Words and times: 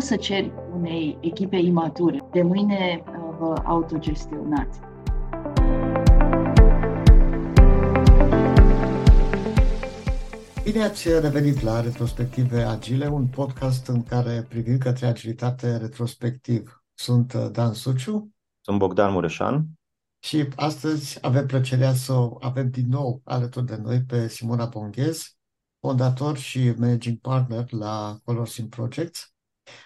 poți 0.00 0.12
să 0.12 0.18
ceri 0.18 0.52
unei 0.72 1.18
echipe 1.20 1.56
imature 1.56 2.28
de 2.32 2.42
mâine 2.42 3.04
uh, 3.06 3.36
vă 3.38 3.62
autogestionați. 3.64 4.80
Bine 10.62 10.82
ați 10.82 11.08
revenit 11.08 11.60
la 11.60 11.80
Retrospective 11.80 12.62
Agile, 12.62 13.08
un 13.08 13.26
podcast 13.26 13.86
în 13.86 14.02
care 14.02 14.46
privim 14.48 14.78
către 14.78 15.06
agilitate 15.06 15.76
retrospectiv. 15.76 16.84
Sunt 16.94 17.32
uh, 17.32 17.46
Dan 17.52 17.72
Suciu. 17.72 18.30
Sunt 18.60 18.78
Bogdan 18.78 19.12
Mureșan. 19.12 19.66
Și 20.18 20.48
astăzi 20.56 21.18
avem 21.20 21.46
plăcerea 21.46 21.94
să 21.94 22.28
avem 22.38 22.70
din 22.70 22.86
nou 22.88 23.20
alături 23.24 23.66
de 23.66 23.76
noi 23.76 24.02
pe 24.02 24.28
Simona 24.28 24.66
Bonghez, 24.66 25.36
fondator 25.80 26.36
și 26.36 26.74
managing 26.76 27.18
partner 27.18 27.72
la 27.72 28.18
Colors 28.24 28.56
in 28.56 28.68
Projects. 28.68 29.29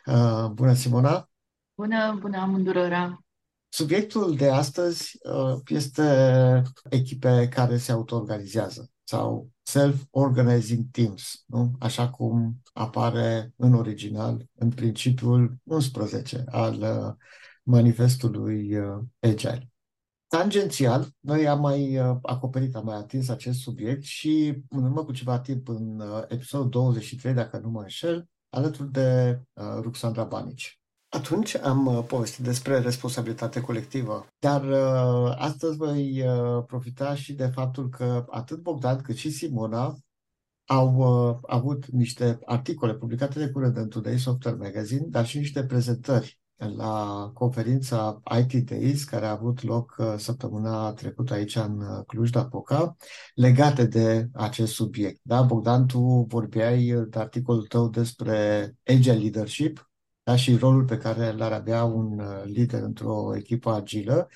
Uh, 0.07 0.51
bună, 0.53 0.75
Simona! 0.75 1.29
Bună, 1.75 2.17
bună 2.21 2.39
amândurora! 2.39 3.25
Subiectul 3.69 4.37
de 4.37 4.51
astăzi 4.51 5.19
uh, 5.23 5.59
este 5.67 6.63
echipe 6.91 7.49
care 7.49 7.77
se 7.77 7.93
autoorganizează 7.93 8.91
sau 9.05 9.51
self-organizing 9.63 10.85
teams, 10.91 11.45
nu? 11.47 11.71
așa 11.79 12.11
cum 12.11 12.61
apare 12.73 13.53
în 13.57 13.75
original, 13.75 14.47
în 14.55 14.71
principiul 14.71 15.59
11 15.63 16.45
al 16.47 16.75
uh, 16.81 17.15
manifestului 17.63 18.79
uh, 18.79 19.03
Agile. 19.21 19.69
Tangențial, 20.27 21.09
noi 21.21 21.49
am 21.49 21.61
mai 21.61 21.99
uh, 21.99 22.17
acoperit, 22.23 22.75
am 22.75 22.85
mai 22.85 22.97
atins 22.97 23.29
acest 23.29 23.59
subiect 23.59 24.03
și 24.03 24.63
în 24.69 24.85
urmă 24.85 25.05
cu 25.05 25.13
ceva 25.13 25.41
timp, 25.41 25.69
în 25.69 26.03
episodul 26.29 26.69
23, 26.69 27.35
dacă 27.35 27.59
nu 27.59 27.71
mă 27.71 27.81
înșel, 27.81 28.29
alături 28.55 28.93
de 28.93 29.41
Ruxandra 29.81 30.25
Banici. 30.25 30.79
Atunci 31.15 31.57
am 31.57 31.87
uh, 31.87 32.05
povestit 32.07 32.45
despre 32.45 32.79
responsabilitate 32.79 33.61
colectivă, 33.61 34.27
dar 34.39 34.65
uh, 34.65 35.35
astăzi 35.39 35.77
voi 35.77 36.23
uh, 36.27 36.65
profita 36.67 37.15
și 37.15 37.33
de 37.33 37.47
faptul 37.47 37.89
că 37.89 38.25
atât 38.31 38.63
Bogdan 38.63 39.01
cât 39.01 39.17
și 39.17 39.31
Simona 39.31 39.99
au 40.65 40.95
uh, 40.97 41.39
avut 41.47 41.87
niște 41.87 42.39
articole 42.45 42.95
publicate 42.95 43.39
de 43.39 43.51
curând 43.51 43.77
în 43.77 43.89
Today 43.89 44.19
Software 44.19 44.57
Magazine, 44.57 45.07
dar 45.07 45.27
și 45.27 45.39
niște 45.39 45.65
prezentări 45.65 46.39
la 46.77 47.31
conferința 47.35 48.21
IT 48.39 48.71
Days, 48.71 49.05
care 49.05 49.27
a 49.27 49.31
avut 49.31 49.63
loc 49.63 49.95
uh, 49.99 50.15
săptămâna 50.17 50.93
trecută 50.93 51.35
aici 51.35 51.57
în 51.57 51.81
uh, 51.81 52.05
Cluj-Napoca, 52.07 52.97
legate 53.35 53.87
de 53.87 54.29
acest 54.33 54.73
subiect. 54.73 55.21
Da, 55.23 55.43
Bogdan, 55.43 55.87
tu 55.87 56.27
vorbeai 56.29 57.05
de 57.09 57.19
articolul 57.19 57.67
tău 57.67 57.89
despre 57.89 58.71
Agile 58.85 59.15
Leadership, 59.15 59.91
da, 60.23 60.37
și 60.37 60.57
rolul 60.57 60.85
pe 60.85 60.97
care 60.97 61.33
l-ar 61.33 61.53
avea 61.53 61.85
un 61.85 62.19
uh, 62.19 62.43
lider 62.45 62.83
într-o 62.83 63.37
echipă 63.37 63.71
agilă. 63.71 64.29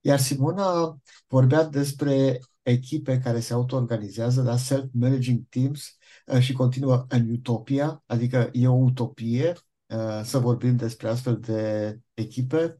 Iar 0.00 0.18
Simona 0.18 0.98
vorbea 1.26 1.64
despre 1.64 2.40
echipe 2.62 3.18
care 3.18 3.40
se 3.40 3.52
auto-organizează, 3.52 4.42
da, 4.42 4.56
self-managing 4.56 5.42
teams 5.48 5.96
uh, 6.26 6.38
și 6.40 6.52
continuă 6.52 7.06
în 7.08 7.30
utopia, 7.30 8.02
adică 8.06 8.48
e 8.52 8.68
o 8.68 8.72
utopie 8.72 9.48
uh, 9.48 9.73
să 10.22 10.38
vorbim 10.38 10.76
despre 10.76 11.08
astfel 11.08 11.38
de 11.40 11.98
echipe. 12.14 12.78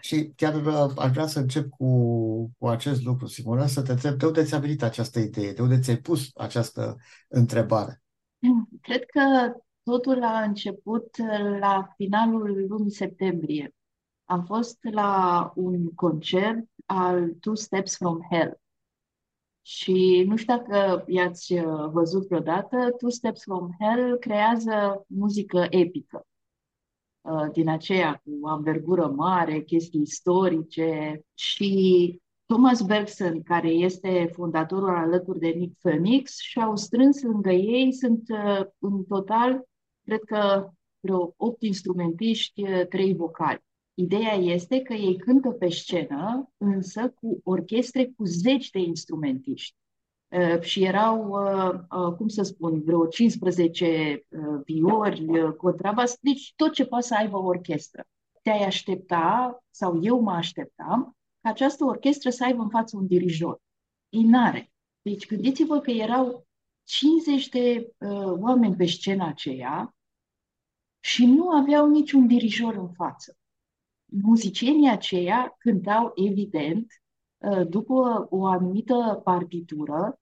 Și 0.00 0.32
chiar 0.36 0.54
aș 0.96 1.10
vrea 1.10 1.26
să 1.26 1.38
încep 1.38 1.68
cu, 1.68 1.86
cu 2.58 2.68
acest 2.68 3.02
lucru, 3.02 3.26
Simona, 3.26 3.66
să 3.66 3.82
te 3.82 3.92
întreb 3.92 4.18
de 4.18 4.26
unde 4.26 4.44
ți-a 4.44 4.58
venit 4.58 4.82
această 4.82 5.18
idee, 5.18 5.52
de 5.52 5.62
unde 5.62 5.78
ți-ai 5.78 5.96
pus 5.96 6.30
această 6.34 6.96
întrebare? 7.28 8.02
Cred 8.80 9.04
că 9.04 9.20
Totul 9.82 10.22
a 10.22 10.42
început 10.42 11.16
uh, 11.18 11.58
la 11.58 11.92
finalul 11.96 12.66
lunii 12.68 12.90
septembrie. 12.90 13.74
Am 14.24 14.44
fost 14.44 14.78
la 14.82 15.52
un 15.54 15.94
concert 15.94 16.64
al 16.86 17.28
Two 17.40 17.54
Steps 17.54 17.96
from 17.96 18.26
Hell. 18.30 18.60
Și 19.62 20.24
nu 20.26 20.36
știu 20.36 20.56
dacă 20.56 21.04
i-ați 21.06 21.52
uh, 21.52 21.88
văzut 21.90 22.26
vreodată, 22.26 22.90
Two 22.98 23.08
Steps 23.08 23.42
from 23.42 23.76
Hell 23.78 24.16
creează 24.16 25.04
muzică 25.06 25.66
epică. 25.70 26.19
Uh, 27.20 27.50
din 27.52 27.68
aceea 27.68 28.22
cu 28.24 28.46
anvergură 28.46 29.06
mare, 29.06 29.60
chestii 29.62 30.00
istorice 30.00 31.20
și 31.34 32.20
Thomas 32.46 32.82
Bergson, 32.82 33.42
care 33.42 33.68
este 33.68 34.30
fondatorul 34.32 34.88
alături 34.88 35.38
de 35.38 35.48
Nick 35.48 35.78
Phoenix, 35.78 36.38
și-au 36.38 36.76
strâns 36.76 37.22
lângă 37.22 37.50
ei, 37.50 37.92
sunt 37.92 38.22
în 38.78 39.04
total 39.04 39.68
cred 40.04 40.24
că 40.24 40.70
vreo 41.00 41.34
opt 41.36 41.62
instrumentiști, 41.62 42.62
trei 42.88 43.14
vocali. 43.14 43.64
Ideea 43.94 44.34
este 44.34 44.80
că 44.80 44.92
ei 44.92 45.16
cântă 45.16 45.50
pe 45.50 45.68
scenă, 45.68 46.50
însă 46.56 47.08
cu 47.20 47.40
orchestre 47.44 48.12
cu 48.16 48.24
zeci 48.24 48.70
de 48.70 48.78
instrumentiști. 48.78 49.76
Uh, 50.30 50.60
și 50.60 50.84
erau, 50.84 51.28
uh, 51.28 51.80
uh, 51.90 52.14
cum 52.16 52.28
să 52.28 52.42
spun, 52.42 52.82
vreo 52.82 53.06
15 53.06 54.26
viori, 54.64 55.56
contrabas, 55.56 56.16
deci 56.20 56.52
tot 56.56 56.72
ce 56.72 56.86
poate 56.86 57.06
să 57.06 57.14
aibă 57.14 57.36
o 57.36 57.44
orchestră. 57.44 58.04
Te-ai 58.42 58.64
aștepta, 58.64 59.58
sau 59.70 59.98
eu 60.02 60.20
mă 60.20 60.32
așteptam, 60.32 61.16
ca 61.40 61.48
această 61.48 61.84
orchestră 61.84 62.30
să 62.30 62.44
aibă 62.44 62.62
în 62.62 62.68
față 62.68 62.96
un 62.96 63.06
dirijor. 63.06 63.60
Ei 64.08 64.22
n-are. 64.22 64.72
Deci 65.02 65.26
gândiți-vă 65.26 65.80
că 65.80 65.90
erau 65.90 66.46
50 66.84 67.48
de 67.48 67.94
uh, 67.98 68.32
oameni 68.40 68.76
pe 68.76 68.86
scena 68.86 69.26
aceea 69.26 69.94
și 71.00 71.26
nu 71.26 71.48
aveau 71.50 71.90
niciun 71.90 72.26
dirijor 72.26 72.74
în 72.74 72.92
față. 72.92 73.36
Muzicienii 74.04 74.90
aceia 74.90 75.54
cântau, 75.58 76.12
evident, 76.14 76.86
uh, 76.86 76.99
după 77.68 78.26
o 78.30 78.46
anumită 78.46 79.20
partitură, 79.24 80.20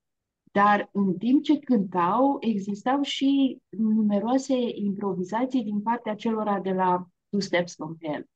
dar 0.52 0.88
în 0.92 1.18
timp 1.18 1.42
ce 1.42 1.58
cântau, 1.58 2.36
existau 2.40 3.02
și 3.02 3.58
numeroase 3.68 4.54
improvizații 4.74 5.62
din 5.62 5.80
partea 5.80 6.14
celor 6.14 6.60
de 6.60 6.72
la 6.72 7.08
Two 7.28 7.40
Steps 7.40 7.74
from 7.74 7.96
Hell. 8.02 8.28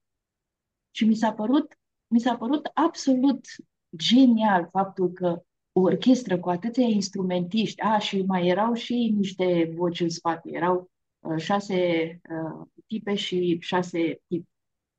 Și 0.90 1.04
mi 1.04 1.14
s-a 1.14 1.32
părut, 1.32 1.78
mi 2.06 2.20
s-a 2.20 2.36
părut 2.36 2.70
absolut 2.74 3.46
genial 3.96 4.68
faptul 4.72 5.12
că 5.12 5.42
o 5.72 5.80
orchestră 5.80 6.38
cu 6.38 6.48
atâția 6.48 6.86
instrumentiști, 6.86 7.80
a, 7.80 7.98
și 7.98 8.22
mai 8.22 8.46
erau 8.46 8.74
și 8.74 9.14
niște 9.16 9.72
voci 9.74 10.00
în 10.00 10.08
spate, 10.08 10.50
erau 10.52 10.90
uh, 11.20 11.36
șase 11.36 12.20
uh, 12.30 12.66
tipe 12.86 13.14
și 13.14 13.58
șase 13.60 14.20
tip 14.26 14.48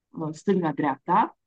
uh, 0.10 0.30
stânga-dreapta, 0.32 1.38
uh, 1.38 1.43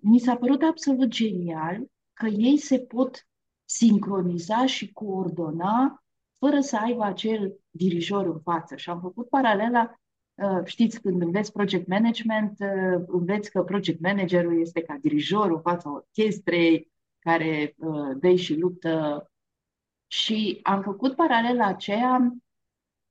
mi 0.00 0.18
s-a 0.18 0.36
părut 0.36 0.62
absolut 0.62 1.08
genial 1.08 1.90
că 2.12 2.26
ei 2.26 2.56
se 2.56 2.78
pot 2.78 3.28
sincroniza 3.64 4.66
și 4.66 4.92
coordona 4.92 6.02
fără 6.38 6.60
să 6.60 6.76
aibă 6.76 7.04
acel 7.04 7.60
dirijor 7.70 8.26
în 8.26 8.40
față. 8.40 8.76
Și 8.76 8.90
am 8.90 9.00
făcut 9.00 9.28
paralela, 9.28 10.00
uh, 10.34 10.60
știți, 10.64 11.00
când 11.00 11.22
înveți 11.22 11.52
project 11.52 11.86
management, 11.86 12.58
uh, 12.60 13.04
înveți 13.06 13.50
că 13.50 13.62
project 13.62 14.00
managerul 14.00 14.60
este 14.60 14.82
ca 14.82 14.98
dirijorul 15.00 15.54
în 15.54 15.60
fața 15.60 15.92
orchestrei, 15.92 16.92
care 17.18 17.74
uh, 17.76 18.16
dă 18.20 18.34
și 18.34 18.54
luptă. 18.54 19.30
Și 20.06 20.58
am 20.62 20.82
făcut 20.82 21.14
paralela 21.14 21.66
aceea 21.66 22.36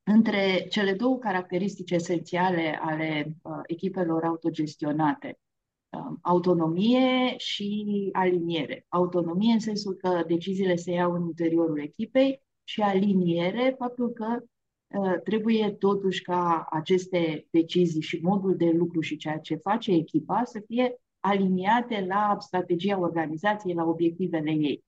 între 0.04 0.68
cele 0.70 0.94
două 0.94 1.18
caracteristici 1.18 1.92
esențiale 1.92 2.80
ale 2.82 3.36
uh, 3.42 3.60
echipelor 3.66 4.24
autogestionate. 4.24 5.40
Uh, 5.90 6.18
autonomie 6.22 7.38
și 7.38 8.10
aliniere. 8.12 8.86
Autonomie 8.90 9.54
în 9.54 9.60
sensul 9.60 9.94
că 9.94 10.24
deciziile 10.28 10.76
se 10.76 10.92
iau 10.92 11.14
în 11.14 11.26
interiorul 11.26 11.80
echipei 11.80 12.44
și 12.64 12.82
aliniere, 12.82 13.76
faptul 13.78 14.10
că 14.10 14.40
uh, 14.88 15.22
trebuie 15.24 15.72
totuși 15.72 16.22
ca 16.22 16.68
aceste 16.70 17.48
decizii 17.50 18.02
și 18.02 18.20
modul 18.22 18.56
de 18.56 18.70
lucru 18.70 19.02
și 19.02 19.18
ceea 19.18 19.40
ce 19.40 19.56
face 19.56 19.92
echipa 19.92 20.44
să 20.44 20.64
fie 20.68 21.02
aliniate 21.20 22.06
la 22.08 22.38
strategia 22.40 23.00
organizației, 23.00 23.76
la 23.76 23.84
obiectivele 23.84 24.52
ei. 24.52 24.84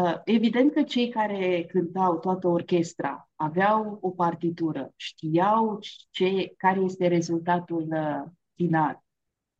Uh, 0.00 0.20
evident 0.24 0.72
că 0.72 0.82
cei 0.82 1.08
care 1.08 1.64
cântau 1.64 2.18
toată 2.18 2.48
orchestra 2.48 3.30
aveau 3.34 3.98
o 4.00 4.10
partitură, 4.10 4.92
știau 4.96 5.78
ce, 6.10 6.52
care 6.56 6.80
este 6.80 7.06
rezultatul 7.06 7.88
uh, 7.90 8.30
final, 8.54 9.02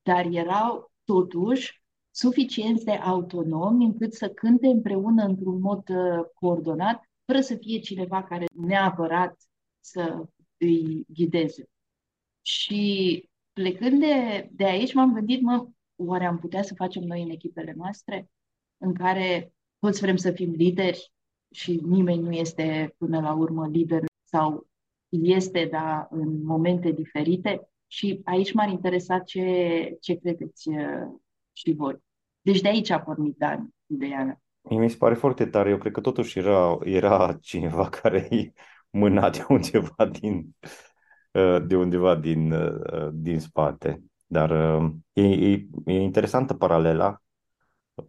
dar 0.08 0.26
erau 0.26 0.92
totuși 1.04 1.82
suficient 2.10 2.82
de 2.82 2.90
autonomi 2.90 3.84
încât 3.84 4.14
să 4.14 4.28
cânte 4.28 4.66
împreună 4.66 5.24
într-un 5.24 5.60
mod 5.60 5.88
uh, 5.88 6.24
coordonat, 6.34 7.10
fără 7.24 7.40
să 7.40 7.56
fie 7.56 7.78
cineva 7.78 8.22
care 8.24 8.44
neapărat 8.52 9.36
să 9.80 10.24
îi 10.56 11.04
ghideze. 11.08 11.68
Și 12.42 13.28
plecând 13.52 14.00
de, 14.00 14.48
de 14.52 14.64
aici, 14.64 14.94
m-am 14.94 15.12
gândit, 15.12 15.40
mă, 15.42 15.68
oare 15.96 16.24
am 16.24 16.38
putea 16.38 16.62
să 16.62 16.74
facem 16.74 17.02
noi 17.02 17.22
în 17.22 17.30
echipele 17.30 17.74
noastre 17.76 18.30
în 18.78 18.94
care 18.94 19.52
toți 19.78 20.00
vrem 20.00 20.16
să 20.16 20.32
fim 20.32 20.50
lideri 20.50 21.12
și 21.50 21.80
nimeni 21.84 22.22
nu 22.22 22.32
este 22.32 22.94
până 22.98 23.20
la 23.20 23.32
urmă 23.32 23.68
lider 23.68 24.04
sau 24.24 24.66
este, 25.08 25.68
da, 25.70 26.08
în 26.10 26.42
momente 26.42 26.90
diferite 26.90 27.67
și 27.90 28.20
aici 28.24 28.52
m-ar 28.52 28.68
interesa 28.68 29.18
ce, 29.18 29.96
ce 30.00 30.14
credeți 30.14 30.68
uh, 30.68 31.20
și 31.52 31.72
voi. 31.72 31.96
Deci 32.40 32.60
de 32.60 32.68
aici 32.68 32.90
a 32.90 33.00
pornit, 33.00 33.36
Dan, 33.36 33.74
ideea 33.86 34.40
Mi 34.62 34.90
se 34.90 34.96
pare 34.96 35.14
foarte 35.14 35.46
tare. 35.46 35.70
Eu 35.70 35.78
cred 35.78 35.92
că 35.92 36.00
totuși 36.00 36.38
era, 36.38 36.78
era 36.82 37.38
cineva 37.40 37.88
care 38.00 38.26
îi 38.30 38.52
mâna 38.90 39.30
de 39.30 39.44
undeva 39.48 40.06
din, 40.06 40.56
uh, 41.32 41.66
de 41.66 41.76
undeva 41.76 42.16
din, 42.16 42.52
uh, 42.52 43.08
din 43.12 43.40
spate. 43.40 44.02
Dar 44.26 44.50
e, 45.12 45.22
e, 45.22 45.66
e 45.84 45.92
interesantă 45.92 46.54
paralela, 46.54 47.22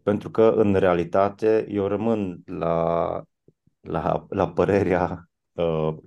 pentru 0.04 0.32
că 0.32 0.54
în 0.56 0.76
realitate 0.76 1.66
eu 1.70 1.88
rămân 1.88 2.42
la, 2.46 3.24
la, 3.80 4.26
la 4.30 4.52
părerea 4.52 5.12
Uh, 5.14 5.29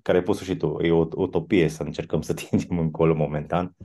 care 0.03 0.19
ai 0.19 0.25
pus 0.25 0.43
și 0.43 0.57
tu, 0.57 0.79
e 0.81 0.91
o 0.91 1.07
utopie 1.15 1.69
să 1.69 1.83
încercăm 1.83 2.21
să 2.21 2.35
tindem 2.43 2.79
încolo 2.79 3.15
momentan. 3.15 3.77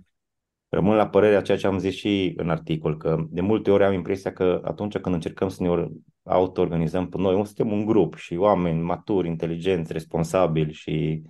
Rămân 0.69 0.95
la 0.95 1.07
părerea 1.09 1.41
ceea 1.41 1.57
ce 1.57 1.67
am 1.67 1.77
zis 1.77 1.93
și 1.93 2.33
în 2.37 2.49
articol, 2.49 2.97
că 2.97 3.25
de 3.29 3.41
multe 3.41 3.71
ori 3.71 3.83
am 3.83 3.93
impresia 3.93 4.33
că 4.33 4.61
atunci 4.63 4.97
când 4.97 5.15
încercăm 5.15 5.49
să 5.49 5.63
ne 5.63 5.87
auto-organizăm 6.23 7.09
pe 7.09 7.17
noi, 7.17 7.45
suntem 7.45 7.71
un 7.71 7.85
grup 7.85 8.15
și 8.15 8.35
oameni 8.35 8.81
maturi, 8.81 9.27
inteligenți, 9.27 9.93
responsabili 9.93 10.73
și 10.73 11.23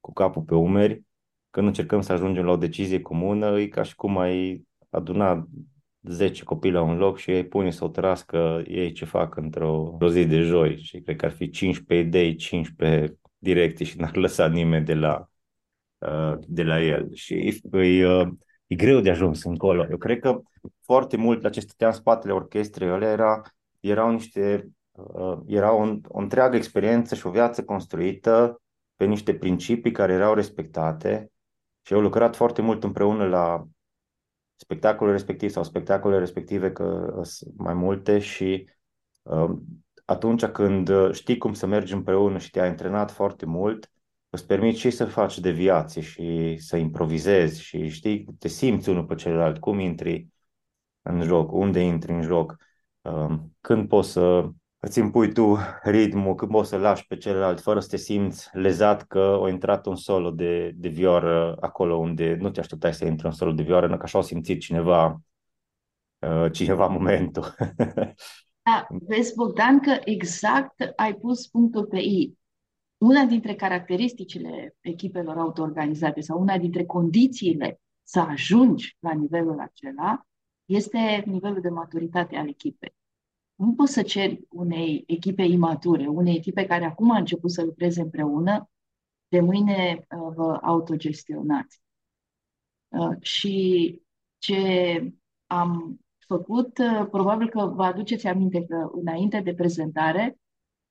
cu 0.00 0.12
capul 0.12 0.42
pe 0.42 0.54
umeri, 0.54 1.02
când 1.50 1.66
încercăm 1.66 2.00
să 2.00 2.12
ajungem 2.12 2.44
la 2.44 2.52
o 2.52 2.56
decizie 2.56 3.00
comună, 3.00 3.60
e 3.60 3.66
ca 3.66 3.82
și 3.82 3.94
cum 3.94 4.18
ai 4.18 4.66
aduna 4.90 5.48
10 6.02 6.44
copii 6.44 6.70
la 6.70 6.82
un 6.82 6.96
loc 6.96 7.18
și 7.18 7.30
ei 7.30 7.46
pune 7.46 7.70
să 7.70 7.84
o 7.84 7.88
trască 7.88 8.62
ei 8.66 8.92
ce 8.92 9.04
fac 9.04 9.36
într-o 9.36 9.96
zi 10.08 10.26
de 10.26 10.40
joi 10.40 10.82
și 10.82 11.00
cred 11.00 11.16
că 11.16 11.24
ar 11.24 11.32
fi 11.32 11.50
15 11.50 12.06
idei, 12.06 12.34
15 12.34 13.18
direcții 13.38 13.84
și 13.84 13.98
n-ar 13.98 14.16
lăsa 14.16 14.48
nimeni 14.48 14.84
de 14.84 14.94
la, 14.94 15.28
uh, 15.98 16.34
de 16.46 16.62
la 16.62 16.82
el. 16.82 17.12
Și 17.14 17.34
e, 17.34 18.06
uh, 18.06 18.28
e 18.66 18.74
greu 18.74 19.00
de 19.00 19.10
ajuns 19.10 19.44
încolo. 19.44 19.86
Eu 19.90 19.96
cred 19.96 20.18
că 20.18 20.40
foarte 20.82 21.16
mult 21.16 21.42
la 21.42 21.50
ce 21.50 21.60
stătea 21.60 21.86
în 21.86 21.92
spatele 21.92 22.32
orchestrei 22.32 22.88
alea 22.88 23.10
era, 23.10 23.42
erau 23.80 24.10
niște, 24.10 24.68
uh, 24.92 25.38
era 25.46 25.72
o, 25.72 25.96
o 26.08 26.18
întreagă 26.18 26.56
experiență 26.56 27.14
și 27.14 27.26
o 27.26 27.30
viață 27.30 27.64
construită 27.64 28.62
pe 28.96 29.04
niște 29.04 29.34
principii 29.34 29.92
care 29.92 30.12
erau 30.12 30.34
respectate 30.34 31.30
și 31.82 31.92
au 31.92 32.00
lucrat 32.00 32.36
foarte 32.36 32.62
mult 32.62 32.84
împreună 32.84 33.26
la 33.26 33.66
spectacolul 34.56 35.12
respectiv 35.12 35.50
sau 35.50 35.62
spectacolele 35.62 36.20
respective, 36.20 36.72
că 36.72 37.18
sunt 37.22 37.54
mai 37.56 37.74
multe 37.74 38.18
și 38.18 38.68
atunci 40.08 40.44
când 40.44 40.88
uh, 40.88 41.12
știi 41.12 41.38
cum 41.38 41.52
să 41.52 41.66
mergi 41.66 41.92
împreună 41.92 42.38
și 42.38 42.50
te-ai 42.50 42.68
antrenat 42.68 43.10
foarte 43.10 43.46
mult, 43.46 43.90
îți 44.30 44.46
permiți 44.46 44.78
și 44.78 44.90
să 44.90 45.04
faci 45.04 45.38
deviații 45.38 46.02
și 46.02 46.56
să 46.58 46.76
improvizezi 46.76 47.62
și 47.62 47.88
știi, 47.88 48.26
te 48.38 48.48
simți 48.48 48.88
unul 48.88 49.04
pe 49.04 49.14
celălalt, 49.14 49.58
cum 49.58 49.78
intri 49.78 50.28
în 51.02 51.22
joc, 51.22 51.52
unde 51.52 51.80
intri 51.80 52.12
în 52.12 52.22
joc, 52.22 52.56
um, 53.00 53.56
când 53.60 53.88
poți 53.88 54.10
să 54.12 54.48
îți 54.78 54.98
impui 54.98 55.32
tu 55.32 55.56
ritmul, 55.82 56.34
când 56.34 56.50
poți 56.50 56.68
să 56.68 56.76
lași 56.76 57.06
pe 57.06 57.16
celălalt 57.16 57.60
fără 57.60 57.80
să 57.80 57.88
te 57.88 57.96
simți 57.96 58.48
lezat 58.52 59.02
că 59.02 59.40
a 59.44 59.48
intrat 59.48 59.86
un 59.86 59.96
solo 59.96 60.30
de, 60.30 60.70
de 60.74 60.88
vioară 60.88 61.56
acolo 61.60 61.96
unde 61.96 62.36
nu 62.40 62.50
te 62.50 62.60
așteptai 62.60 62.94
să 62.94 63.04
intri 63.04 63.26
un 63.26 63.32
solo 63.32 63.52
de 63.52 63.62
vioară, 63.62 63.96
că 63.96 64.02
așa 64.02 64.18
a 64.18 64.22
simțit 64.22 64.60
cineva 64.60 65.20
uh, 66.18 66.52
cineva 66.52 66.86
momentul. 66.86 67.54
Da, 68.68 68.86
vezi, 68.90 69.34
Bogdan, 69.34 69.80
că 69.80 70.00
exact 70.04 70.92
ai 70.96 71.14
pus 71.14 71.46
punctul 71.46 71.86
pe 71.86 71.98
I. 71.98 72.38
Una 72.98 73.24
dintre 73.24 73.54
caracteristicile 73.54 74.76
echipelor 74.80 75.38
autoorganizate 75.38 76.20
sau 76.20 76.40
una 76.40 76.58
dintre 76.58 76.84
condițiile 76.84 77.80
să 78.02 78.20
ajungi 78.20 78.96
la 79.00 79.12
nivelul 79.12 79.60
acela 79.60 80.26
este 80.64 81.22
nivelul 81.26 81.60
de 81.60 81.68
maturitate 81.68 82.36
al 82.36 82.48
echipei. 82.48 82.94
Nu 83.54 83.74
poți 83.74 83.92
să 83.92 84.02
ceri 84.02 84.40
unei 84.48 85.04
echipe 85.06 85.42
imature, 85.42 86.06
unei 86.06 86.36
echipe 86.36 86.66
care 86.66 86.84
acum 86.84 87.10
a 87.10 87.18
început 87.18 87.50
să 87.50 87.64
lucreze 87.64 88.00
împreună, 88.00 88.70
de 89.28 89.40
mâine 89.40 90.06
uh, 90.10 90.32
vă 90.34 90.58
autogestionați. 90.62 91.82
Uh, 92.88 93.16
și 93.20 94.02
ce 94.38 95.12
am 95.46 96.00
făcut, 96.28 96.78
uh, 96.78 97.06
probabil 97.10 97.48
că 97.48 97.72
vă 97.74 97.84
aduceți 97.84 98.26
aminte 98.26 98.64
că 98.64 98.90
înainte 98.92 99.40
de 99.40 99.54
prezentare 99.54 100.38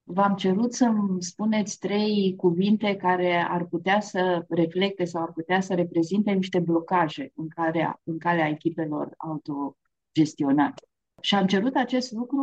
v-am 0.03 0.35
cerut 0.35 0.73
să-mi 0.73 1.23
spuneți 1.23 1.79
trei 1.79 2.35
cuvinte 2.37 2.95
care 2.95 3.47
ar 3.49 3.65
putea 3.65 3.99
să 3.99 4.45
reflecte 4.49 5.05
sau 5.05 5.21
ar 5.21 5.31
putea 5.31 5.61
să 5.61 5.73
reprezinte 5.73 6.31
niște 6.31 6.59
blocaje 6.59 7.31
în, 7.35 7.47
care, 7.47 7.99
în 8.03 8.17
calea 8.17 8.47
echipelor 8.47 9.13
autogestionate. 9.17 10.87
Și 11.21 11.35
am 11.35 11.47
cerut 11.47 11.75
acest 11.75 12.11
lucru 12.11 12.41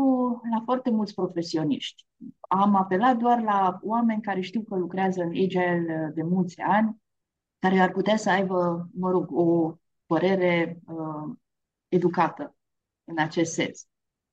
la 0.50 0.62
foarte 0.64 0.90
mulți 0.90 1.14
profesioniști. 1.14 2.06
Am 2.40 2.74
apelat 2.74 3.16
doar 3.16 3.42
la 3.42 3.78
oameni 3.82 4.22
care 4.22 4.40
știu 4.40 4.62
că 4.62 4.76
lucrează 4.76 5.22
în 5.22 5.28
Agile 5.28 6.12
de 6.14 6.22
mulți 6.22 6.60
ani, 6.60 7.02
care 7.58 7.78
ar 7.78 7.90
putea 7.90 8.16
să 8.16 8.30
aibă, 8.30 8.88
mă 8.94 9.10
rog, 9.10 9.28
o 9.32 9.74
părere 10.06 10.80
uh, 10.86 11.34
educată 11.88 12.54
în 13.04 13.18
acest 13.18 13.52
sens. 13.52 13.86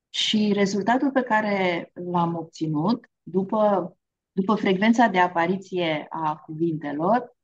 Și 0.09 0.51
rezultatul 0.53 1.12
pe 1.12 1.21
care 1.21 1.89
l-am 1.94 2.35
obținut 2.35 3.09
după, 3.23 3.94
după 4.31 4.56
frecvența 4.56 5.07
de 5.07 5.19
apariție 5.19 6.06
a 6.09 6.35
cuvintelor 6.45 7.35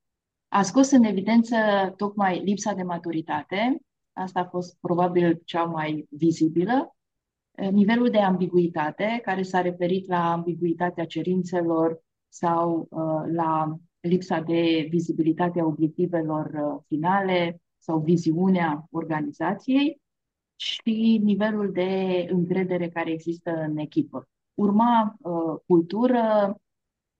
a 0.47 0.61
scos 0.61 0.91
în 0.91 1.03
evidență 1.03 1.55
tocmai 1.97 2.43
lipsa 2.43 2.73
de 2.73 2.83
maturitate, 2.83 3.79
asta 4.13 4.39
a 4.39 4.45
fost 4.45 4.77
probabil 4.79 5.41
cea 5.45 5.63
mai 5.63 6.07
vizibilă, 6.09 6.95
nivelul 7.71 8.09
de 8.09 8.19
ambiguitate, 8.19 9.19
care 9.23 9.41
s-a 9.41 9.61
referit 9.61 10.07
la 10.07 10.31
ambiguitatea 10.31 11.05
cerințelor 11.05 12.01
sau 12.27 12.87
uh, 12.89 13.33
la 13.33 13.77
lipsa 13.99 14.39
de 14.39 14.87
vizibilitate 14.89 15.59
a 15.59 15.65
obiectivelor 15.65 16.45
uh, 16.45 16.83
finale 16.87 17.61
sau 17.77 17.99
viziunea 17.99 18.87
organizației 18.91 20.01
și 20.59 21.19
nivelul 21.23 21.71
de 21.71 22.25
încredere 22.29 22.89
care 22.89 23.11
există 23.11 23.51
în 23.51 23.77
echipă. 23.77 24.27
Urma 24.53 25.15
uh, 25.19 25.59
cultură, 25.65 26.55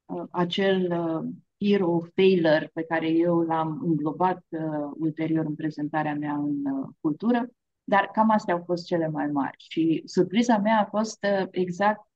uh, 0.06 0.24
acel 0.31 0.92
uh, 0.92 1.30
hero 1.60 2.00
failure 2.15 2.70
pe 2.74 2.84
care 2.84 3.10
eu 3.10 3.39
l-am 3.41 3.79
înglobat 3.84 4.46
uh, 4.50 4.91
ulterior 5.00 5.46
în 5.46 5.56
prezentarea 5.56 6.15
mea 6.15 6.34
în 6.34 6.65
uh, 6.65 6.88
cultură, 7.00 7.50
dar 7.84 8.10
cam 8.13 8.29
astea 8.29 8.53
au 8.53 8.63
fost 8.65 8.86
cele 8.86 9.08
mai 9.08 9.27
mari. 9.27 9.65
Și 9.70 10.01
surpriza 10.06 10.58
mea 10.58 10.79
a 10.79 10.86
fost 10.86 11.25
uh, 11.41 11.48
exact 11.51 12.08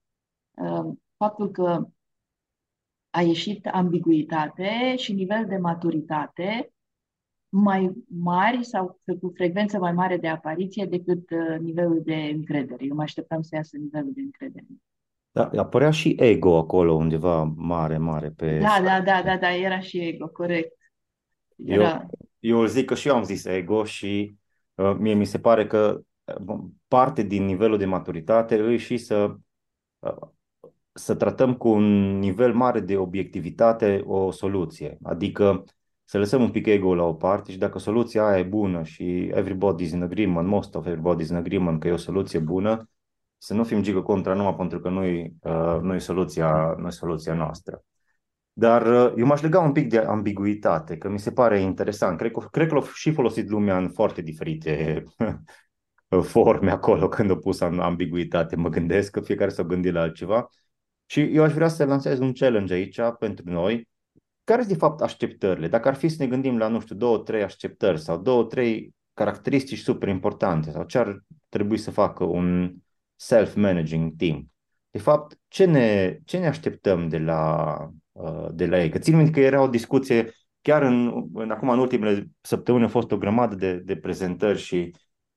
uh, 0.52 0.94
faptul 1.18 1.52
că 1.52 1.88
a 3.10 3.22
ieșit 3.22 3.66
ambiguitate 3.68 4.96
și 4.98 5.14
nivel 5.14 5.46
de 5.46 5.58
maturitate 5.58 6.74
mai 7.54 7.92
mari 8.08 8.66
sau 8.66 9.00
cu 9.20 9.32
frecvență 9.36 9.78
mai 9.78 9.92
mare 9.92 10.18
de 10.18 10.28
apariție 10.28 10.86
decât 10.86 11.30
uh, 11.30 11.60
nivelul 11.60 12.02
de 12.04 12.16
încredere. 12.16 12.86
Eu 12.86 12.96
mă 12.96 13.02
așteptam 13.02 13.42
să 13.42 13.56
iasă 13.56 13.78
nivelul 13.78 14.12
de 14.14 14.22
încredere. 14.22 14.66
Da, 15.32 15.50
apărea 15.56 15.92
și 15.92 16.16
ego 16.20 16.58
acolo 16.58 16.94
undeva 16.94 17.44
mare, 17.56 17.98
mare 17.98 18.30
pe... 18.30 18.58
Da, 18.58 18.82
da, 18.84 19.02
da, 19.02 19.22
da, 19.26 19.38
da, 19.38 19.56
era 19.56 19.80
și 19.80 20.00
ego, 20.00 20.28
corect. 20.28 20.78
Era... 21.56 22.06
Eu, 22.40 22.60
eu 22.60 22.66
zic 22.66 22.86
că 22.86 22.96
și 22.96 23.08
eu 23.08 23.16
am 23.16 23.24
zis 23.24 23.46
ego 23.46 23.84
și 23.84 24.36
uh, 24.76 24.96
mie 25.00 25.14
mi 25.14 25.26
se 25.26 25.40
pare 25.40 25.68
că 25.68 26.02
uh, 26.48 26.60
parte 26.88 27.24
din 27.24 27.46
nivelul 27.46 27.78
de 27.78 27.86
maturitate 27.86 28.60
îi 28.60 28.78
și 28.78 28.98
să, 28.98 29.36
uh, 30.00 30.28
să 30.92 31.16
tratăm 31.16 31.56
cu 31.56 31.70
un 31.70 32.18
nivel 32.20 32.54
mare 32.54 32.80
de 32.80 32.98
obiectivitate 32.98 34.04
o 34.06 34.32
soluție. 34.32 34.98
Adică 35.04 35.64
să 36.12 36.18
lăsăm 36.18 36.42
un 36.42 36.52
pic 36.52 36.66
ego 36.66 36.96
la 36.96 37.04
o 37.04 37.14
parte 37.14 37.52
și 37.52 37.58
dacă 37.58 37.80
soluția 37.80 38.26
aia 38.26 38.40
e 38.40 38.44
bună 38.44 38.84
și 38.84 39.32
everybody's 39.36 39.92
in 39.92 40.04
agreement, 40.04 40.48
most 40.48 40.76
of 40.76 40.88
everybody's 40.88 41.30
in 41.30 41.36
agreement 41.36 41.80
că 41.80 41.88
e 41.88 41.92
o 41.92 41.98
soluție 41.98 42.40
bună, 42.40 42.90
să 43.38 43.54
nu 43.54 43.64
fim 43.64 43.82
gigă 43.82 44.02
contra 44.02 44.34
numai 44.34 44.56
pentru 44.56 44.80
că 44.80 44.90
nu 44.90 45.04
e 45.04 45.34
uh, 45.42 45.78
nu 45.82 46.00
soluția, 46.00 46.76
nu 46.78 46.90
soluția 46.90 47.34
noastră. 47.34 47.84
Dar 48.54 48.86
uh, 48.86 49.14
eu 49.18 49.26
m-aș 49.26 49.42
lega 49.42 49.60
un 49.60 49.72
pic 49.72 49.90
de 49.90 49.98
ambiguitate, 49.98 50.98
că 50.98 51.10
mi 51.10 51.20
se 51.20 51.32
pare 51.32 51.60
interesant. 51.60 52.18
Cred 52.18 52.32
că, 52.32 52.48
cred 52.52 52.68
că 52.68 52.76
l-a 52.76 52.84
și 52.94 53.12
folosit 53.12 53.50
lumea 53.50 53.78
în 53.78 53.90
foarte 53.90 54.22
diferite 54.22 55.04
forme 56.34 56.72
acolo 56.72 57.08
când 57.08 57.32
a 57.32 57.38
pus 57.38 57.62
ambiguitate. 57.62 58.56
Mă 58.56 58.70
gândesc 58.70 59.12
că 59.12 59.22
fiecare 59.22 59.50
s-a 59.50 59.64
gândit 59.64 59.94
la 59.94 60.02
altceva. 60.02 60.50
Și 61.06 61.22
eu 61.22 61.44
aș 61.44 61.54
vrea 61.54 61.68
să 61.68 61.86
lansez 61.86 62.20
un 62.20 62.34
challenge 62.34 62.74
aici 62.74 63.00
pentru 63.20 63.50
noi, 63.50 63.90
care 64.44 64.62
sunt 64.62 64.74
de 64.74 64.80
fapt 64.80 65.02
așteptările? 65.02 65.68
Dacă 65.68 65.88
ar 65.88 65.96
fi 65.96 66.08
să 66.08 66.16
ne 66.20 66.28
gândim 66.28 66.58
la, 66.58 66.68
nu 66.68 66.80
știu, 66.80 66.96
două, 66.96 67.18
trei 67.18 67.44
așteptări 67.44 68.00
sau 68.00 68.18
două, 68.18 68.44
trei 68.44 68.96
caracteristici 69.14 69.80
super 69.80 70.08
importante 70.08 70.72
sau 70.72 70.84
ce 70.84 70.98
ar 70.98 71.24
trebui 71.50 71.78
să 71.78 71.92
facă 71.92 72.24
un 72.24 72.74
self-managing 73.16 74.16
team. 74.18 74.52
De 74.92 75.00
fapt, 75.00 75.40
ce 75.48 75.66
ne, 75.66 76.18
ce 76.26 76.38
ne 76.38 76.48
așteptăm 76.48 77.08
de 77.08 77.18
la, 77.18 77.76
uh, 78.12 78.48
de 78.52 78.66
la 78.66 78.82
ei? 78.82 78.90
Că 78.90 78.98
țin 78.98 79.16
minte 79.16 79.32
că 79.32 79.40
era 79.40 79.62
o 79.62 79.68
discuție 79.68 80.32
chiar 80.62 80.82
în, 80.82 81.28
în 81.34 81.52
acum 81.52 81.70
în 81.70 81.80
ultimele 81.80 82.30
săptămâni 82.42 82.84
a 82.84 82.88
fost 82.88 83.12
o 83.12 83.18
grămadă 83.18 83.56
de, 83.56 83.76
de 83.76 83.96
prezentări 83.96 84.60
și 84.60 84.92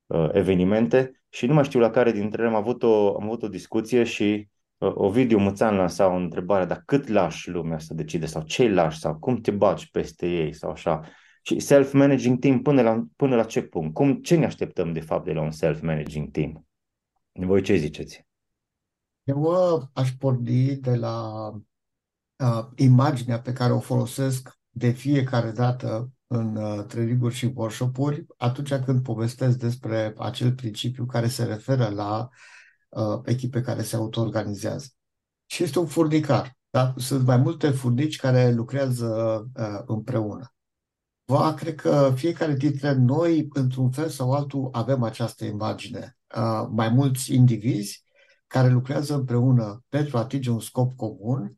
uh, 0.05 0.29
evenimente 0.31 1.23
și 1.29 1.45
nu 1.45 1.53
mai 1.53 1.63
știu 1.63 1.79
la 1.79 1.89
care 1.89 2.11
dintre 2.11 2.41
ele 2.41 2.51
am 2.51 2.57
avut 2.57 2.83
o, 2.83 3.15
am 3.15 3.23
avut 3.23 3.43
o 3.43 3.47
discuție 3.47 4.03
și 4.03 4.23
uh, 4.23 4.54
Ovidiu 4.77 5.37
Muțan 5.37 5.75
lansa 5.75 6.07
o 6.07 6.15
întrebare, 6.15 6.65
dar 6.65 6.83
cât 6.85 7.07
lași 7.07 7.49
lumea 7.49 7.79
să 7.79 7.93
decide 7.93 8.25
sau 8.25 8.41
ce 8.41 8.69
lași 8.69 8.99
sau 8.99 9.17
cum 9.17 9.41
te 9.41 9.51
bagi 9.51 9.89
peste 9.91 10.27
ei 10.27 10.53
sau 10.53 10.71
așa. 10.71 11.01
Și 11.41 11.59
self-managing 11.59 12.39
team 12.39 12.61
până 12.61 12.81
la, 12.81 13.03
până 13.15 13.35
la 13.35 13.43
ce 13.43 13.61
punct? 13.61 13.93
Cum, 13.93 14.21
ce 14.21 14.35
ne 14.35 14.45
așteptăm 14.45 14.93
de 14.93 14.99
fapt 14.99 15.25
de 15.25 15.31
la 15.31 15.41
un 15.41 15.51
self-managing 15.51 16.31
team? 16.31 16.67
Voi 17.31 17.61
ce 17.61 17.75
ziceți? 17.75 18.27
Eu 19.23 19.41
uh, 19.41 19.83
aș 19.93 20.11
porni 20.11 20.75
de 20.75 20.95
la 20.95 21.47
uh, 22.35 22.65
imaginea 22.75 23.41
pe 23.41 23.53
care 23.53 23.73
o 23.73 23.79
folosesc 23.79 24.59
de 24.69 24.89
fiecare 24.89 25.51
dată 25.51 26.11
în 26.27 26.55
uh, 26.55 26.85
training 26.85 27.31
și 27.31 27.51
workshop-uri 27.55 28.25
atunci 28.37 28.73
când 28.73 29.03
povestesc 29.03 29.57
despre 29.57 30.13
acel 30.17 30.53
principiu 30.53 31.05
care 31.05 31.27
se 31.27 31.43
referă 31.43 31.89
la 31.89 32.17
uh, 32.17 32.27
echipe 33.25 33.61
care 33.61 33.81
se 33.81 33.95
auto-organizează. 33.95 34.87
Și 35.45 35.63
este 35.63 35.79
un 35.79 35.85
furnicar. 35.85 36.57
Da? 36.69 36.93
Sunt 36.97 37.25
mai 37.25 37.37
multe 37.37 37.69
furnici 37.69 38.17
care 38.17 38.51
lucrează 38.51 39.07
uh, 39.55 39.81
împreună. 39.85 40.53
Va, 41.25 41.53
cred 41.53 41.75
că 41.75 42.13
fiecare 42.15 42.53
dintre 42.53 42.91
noi, 42.93 43.47
într-un 43.53 43.91
fel 43.91 44.09
sau 44.09 44.31
altul, 44.33 44.69
avem 44.71 45.03
această 45.03 45.45
imagine. 45.45 46.17
Uh, 46.35 46.67
mai 46.71 46.89
mulți 46.89 47.33
indivizi 47.33 48.03
care 48.47 48.69
lucrează 48.69 49.13
împreună 49.13 49.83
pentru 49.89 50.17
a 50.17 50.19
atinge 50.19 50.49
un 50.49 50.59
scop 50.59 50.95
comun, 50.95 51.57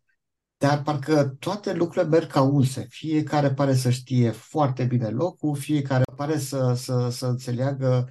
dar 0.58 0.82
parcă 0.82 1.36
toate 1.39 1.74
lucrurile 1.74 2.10
merg 2.10 2.32
ca 2.32 2.41
unse. 2.41 2.86
Fiecare 2.89 3.53
pare 3.53 3.75
să 3.75 3.89
știe 3.89 4.32
foarte 4.32 4.84
bine 4.84 5.10
locul, 5.10 5.56
fiecare 5.56 6.03
pare 6.15 6.38
să, 6.38 6.74
să, 6.74 7.10
să 7.10 7.25
înțeleagă 7.25 8.10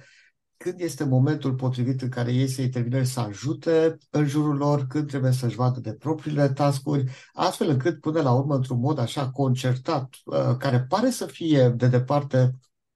când 0.57 0.79
este 0.79 1.03
momentul 1.03 1.53
potrivit 1.53 2.01
în 2.01 2.09
care 2.09 2.33
ei 2.33 2.47
să 2.47 2.61
intervină 2.61 3.03
și 3.03 3.11
să 3.11 3.19
ajute 3.19 3.97
în 4.09 4.27
jurul 4.27 4.55
lor, 4.55 4.87
când 4.87 5.07
trebuie 5.07 5.31
să-și 5.31 5.55
vadă 5.55 5.79
de 5.79 5.93
propriile 5.93 6.49
tascuri, 6.49 7.03
astfel 7.33 7.69
încât 7.69 7.99
până 7.99 8.21
la 8.21 8.33
urmă, 8.33 8.55
într-un 8.55 8.79
mod 8.79 8.99
așa 8.99 9.29
concertat, 9.29 10.15
uh, 10.25 10.55
care 10.57 10.81
pare 10.81 11.09
să 11.09 11.25
fie 11.25 11.69
de 11.69 11.87
departe 11.87 12.51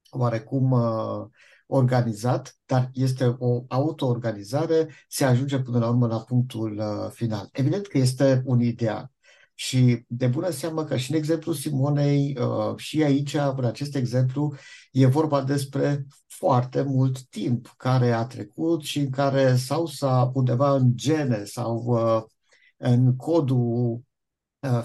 oarecum 0.10 0.72
uh, 0.72 1.26
organizat, 1.66 2.58
dar 2.66 2.90
este 2.94 3.36
o 3.40 3.64
autoorganizare, 3.68 4.90
se 5.08 5.26
ajunge 5.26 5.60
până 5.60 5.80
la 5.80 5.88
urmă 5.88 6.08
la 6.08 6.20
punctul 6.20 6.78
uh, 6.78 7.12
final. 7.12 7.50
Evident 7.52 7.88
că 7.88 7.98
este 7.98 8.42
un 8.46 8.62
ideal. 8.62 9.12
Și 9.62 10.04
de 10.08 10.28
bună 10.28 10.50
seamă 10.50 10.84
că 10.84 10.98
și 10.98 11.12
în 11.12 11.18
exemplu 11.18 11.54
Simonei, 11.54 12.38
uh, 12.40 12.76
și 12.78 13.04
aici, 13.04 13.34
în 13.34 13.66
acest 13.66 13.96
exemplu, 13.96 14.56
e 14.92 15.06
vorba 15.06 15.44
despre 15.44 16.06
foarte 16.28 16.82
mult 16.82 17.24
timp 17.24 17.74
care 17.78 18.12
a 18.12 18.26
trecut 18.26 18.84
și 18.84 19.00
în 19.00 19.10
care 19.10 19.56
sau 19.56 19.86
s-a 19.86 20.32
undeva 20.34 20.76
în 20.76 20.92
gene 20.96 21.44
sau 21.44 21.78
uh, 21.78 22.24
în 22.78 23.16
codul 23.16 24.02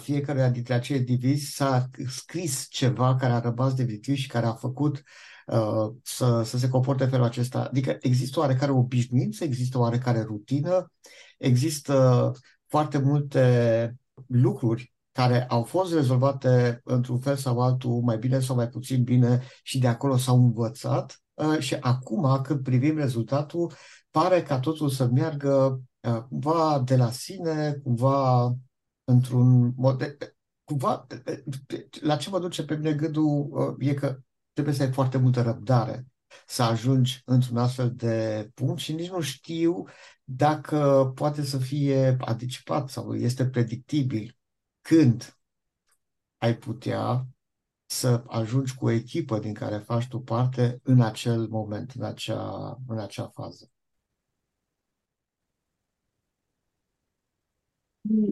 fiecare 0.00 0.50
dintre 0.52 0.74
acei 0.74 1.00
divizi 1.00 1.54
s-a 1.54 1.90
scris 2.08 2.66
ceva 2.70 3.14
care 3.14 3.32
a 3.32 3.40
rămas 3.40 3.74
de 3.74 4.14
și 4.14 4.28
care 4.28 4.46
a 4.46 4.52
făcut 4.52 5.02
Uh, 5.46 5.94
să, 6.02 6.42
să 6.42 6.58
se 6.58 6.68
comporte 6.68 7.04
în 7.04 7.10
felul 7.10 7.24
acesta. 7.24 7.64
Adică 7.64 7.96
există 8.00 8.38
oarecare 8.38 8.72
obișnuință, 8.72 9.44
există 9.44 9.78
oarecare 9.78 10.22
rutină, 10.22 10.92
există 11.38 12.32
foarte 12.66 12.98
multe 12.98 13.96
lucruri 14.26 14.94
care 15.12 15.46
au 15.46 15.62
fost 15.62 15.94
rezolvate 15.94 16.80
într-un 16.84 17.18
fel 17.18 17.36
sau 17.36 17.60
altul, 17.60 18.00
mai 18.00 18.18
bine 18.18 18.40
sau 18.40 18.56
mai 18.56 18.68
puțin 18.68 19.02
bine 19.02 19.42
și 19.62 19.78
de 19.78 19.86
acolo 19.86 20.16
s-au 20.16 20.36
învățat 20.36 21.22
uh, 21.34 21.58
și 21.58 21.74
acum 21.74 22.40
când 22.42 22.62
privim 22.62 22.96
rezultatul, 22.96 23.72
pare 24.10 24.42
ca 24.42 24.60
totul 24.60 24.88
să 24.88 25.06
meargă 25.06 25.80
uh, 26.00 26.22
cumva 26.28 26.82
de 26.84 26.96
la 26.96 27.10
sine, 27.10 27.72
cumva 27.82 28.52
într-un 29.04 29.72
mod... 29.76 30.16
Cumva, 30.64 31.06
la 32.00 32.16
ce 32.16 32.30
mă 32.30 32.38
duce 32.38 32.64
pe 32.64 32.76
mine 32.76 32.92
gândul 32.92 33.76
e 33.78 33.94
că 33.94 34.18
trebuie 34.52 34.74
să 34.74 34.82
ai 34.82 34.92
foarte 34.92 35.18
multă 35.18 35.42
răbdare 35.42 36.06
să 36.46 36.62
ajungi 36.62 37.22
într-un 37.24 37.56
astfel 37.56 37.94
de 37.94 38.50
punct 38.54 38.80
și 38.80 38.92
nici 38.92 39.10
nu 39.10 39.20
știu 39.20 39.84
dacă 40.24 41.12
poate 41.14 41.42
să 41.42 41.58
fie 41.58 42.16
anticipat 42.20 42.88
sau 42.88 43.14
este 43.14 43.46
predictibil 43.46 44.36
când 44.80 45.38
ai 46.38 46.56
putea 46.56 47.26
să 47.86 48.24
ajungi 48.26 48.74
cu 48.74 48.84
o 48.86 48.90
echipă 48.90 49.38
din 49.38 49.54
care 49.54 49.78
faci 49.78 50.08
tu 50.08 50.20
parte 50.20 50.80
în 50.82 51.00
acel 51.00 51.48
moment, 51.48 51.90
în 51.90 52.02
acea, 52.02 52.78
în 52.88 52.98
acea 52.98 53.28
fază. 53.28 53.70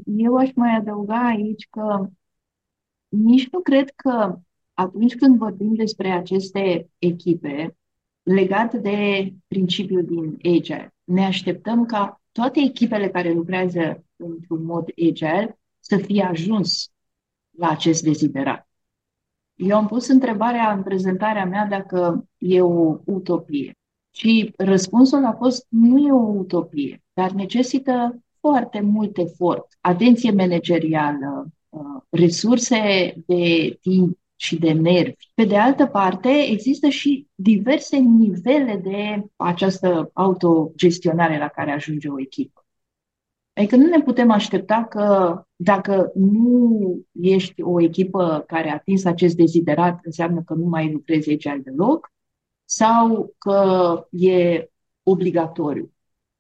Eu 0.07 0.37
aș 0.37 0.51
mai 0.55 0.77
adăuga 0.77 1.27
aici 1.27 1.69
că 1.71 2.09
nici 3.09 3.49
nu 3.51 3.61
cred 3.61 3.91
că 3.91 4.39
atunci 4.75 5.15
când 5.15 5.39
vorbim 5.39 5.75
despre 5.75 6.11
aceste 6.11 6.91
echipe, 6.99 7.77
legat 8.25 8.75
de 8.75 9.29
principiul 9.47 10.05
din 10.05 10.39
Agile, 10.43 10.95
ne 11.05 11.25
așteptăm 11.25 11.87
ca 11.87 12.21
toate 12.33 12.61
echipele 12.61 13.11
care 13.11 13.33
lucrează 13.33 14.05
într-un 14.17 14.65
mod 14.65 14.89
Agile 15.09 15.59
să 15.81 15.97
fie 15.97 16.23
ajuns 16.23 16.91
la 17.51 17.69
acest 17.69 18.03
deziderat. 18.03 18.69
Eu 19.55 19.77
am 19.77 19.87
pus 19.87 20.09
întrebarea 20.09 20.73
în 20.73 20.83
prezentarea 20.83 21.45
mea 21.45 21.67
dacă 21.67 22.29
e 22.39 22.61
o 22.61 22.99
utopie. 23.05 23.77
Și 24.11 24.53
răspunsul 24.57 25.25
a 25.25 25.33
fost 25.33 25.67
nu 25.69 25.99
e 25.99 26.13
o 26.13 26.33
utopie, 26.39 27.03
dar 27.13 27.31
necesită 27.31 28.19
foarte 28.41 28.81
mult 28.81 29.19
efort, 29.19 29.67
atenție 29.81 30.31
managerială, 30.31 31.47
uh, 31.69 32.03
resurse 32.09 33.15
de 33.27 33.77
timp 33.81 34.19
și 34.37 34.59
de 34.59 34.73
nervi. 34.73 35.31
Pe 35.35 35.45
de 35.45 35.57
altă 35.57 35.87
parte, 35.87 36.29
există 36.29 36.89
și 36.89 37.27
diverse 37.35 37.97
nivele 37.97 38.81
de 38.85 39.25
această 39.37 40.11
autogestionare 40.13 41.39
la 41.39 41.49
care 41.49 41.71
ajunge 41.71 42.09
o 42.09 42.21
echipă. 42.21 42.67
Adică 43.53 43.77
nu 43.77 43.87
ne 43.87 44.03
putem 44.03 44.31
aștepta 44.31 44.85
că 44.85 45.41
dacă 45.57 46.13
nu 46.15 47.01
ești 47.13 47.63
o 47.63 47.81
echipă 47.81 48.45
care 48.47 48.71
a 48.71 48.75
atins 48.75 49.05
acest 49.05 49.37
deziderat, 49.37 49.99
înseamnă 50.03 50.43
că 50.43 50.55
nu 50.55 50.65
mai 50.65 50.93
lucrezi 50.93 51.29
aici 51.29 51.49
deloc 51.63 52.13
sau 52.65 53.35
că 53.39 54.07
e 54.11 54.69
obligatoriu. 55.03 55.93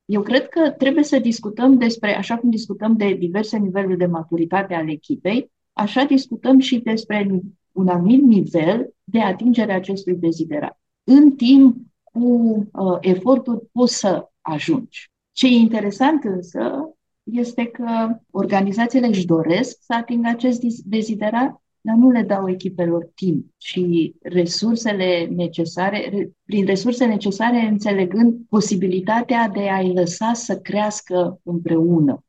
Eu 0.04 0.22
cred 0.22 0.48
că 0.48 0.70
trebuie 0.70 1.04
să 1.04 1.18
discutăm 1.18 1.78
despre, 1.78 2.16
așa 2.16 2.36
cum 2.36 2.50
discutăm 2.50 2.96
de 2.96 3.14
diverse 3.14 3.56
niveluri 3.56 3.98
de 3.98 4.06
maturitate 4.06 4.74
ale 4.74 4.90
echipei, 4.90 5.50
așa 5.72 6.04
discutăm 6.04 6.58
și 6.58 6.78
despre 6.78 7.40
un 7.74 7.88
anumit 7.88 8.22
nivel 8.22 8.94
de 9.04 9.20
atingere 9.20 9.72
a 9.72 9.76
acestui 9.76 10.14
deziderat. 10.14 10.78
În 11.04 11.30
timp, 11.30 11.76
cu 12.02 12.26
uh, 12.72 12.96
eforturi, 13.00 13.66
poți 13.72 13.98
să 13.98 14.28
ajungi. 14.40 15.10
Ce 15.32 15.46
e 15.46 15.50
interesant 15.50 16.24
însă 16.24 16.94
este 17.22 17.66
că 17.66 18.18
organizațiile 18.30 19.06
își 19.06 19.26
doresc 19.26 19.78
să 19.80 19.94
atingă 19.94 20.28
acest 20.28 20.60
deziderat, 20.84 21.62
dar 21.80 21.96
nu 21.96 22.10
le 22.10 22.22
dau 22.22 22.50
echipelor 22.50 23.10
timp 23.14 23.46
și 23.56 24.14
resursele 24.22 25.26
necesare, 25.26 26.30
prin 26.44 26.66
resurse 26.66 27.04
necesare 27.04 27.60
înțelegând 27.60 28.46
posibilitatea 28.48 29.48
de 29.48 29.68
a-i 29.70 29.92
lăsa 29.92 30.32
să 30.32 30.60
crească 30.60 31.40
împreună, 31.42 32.24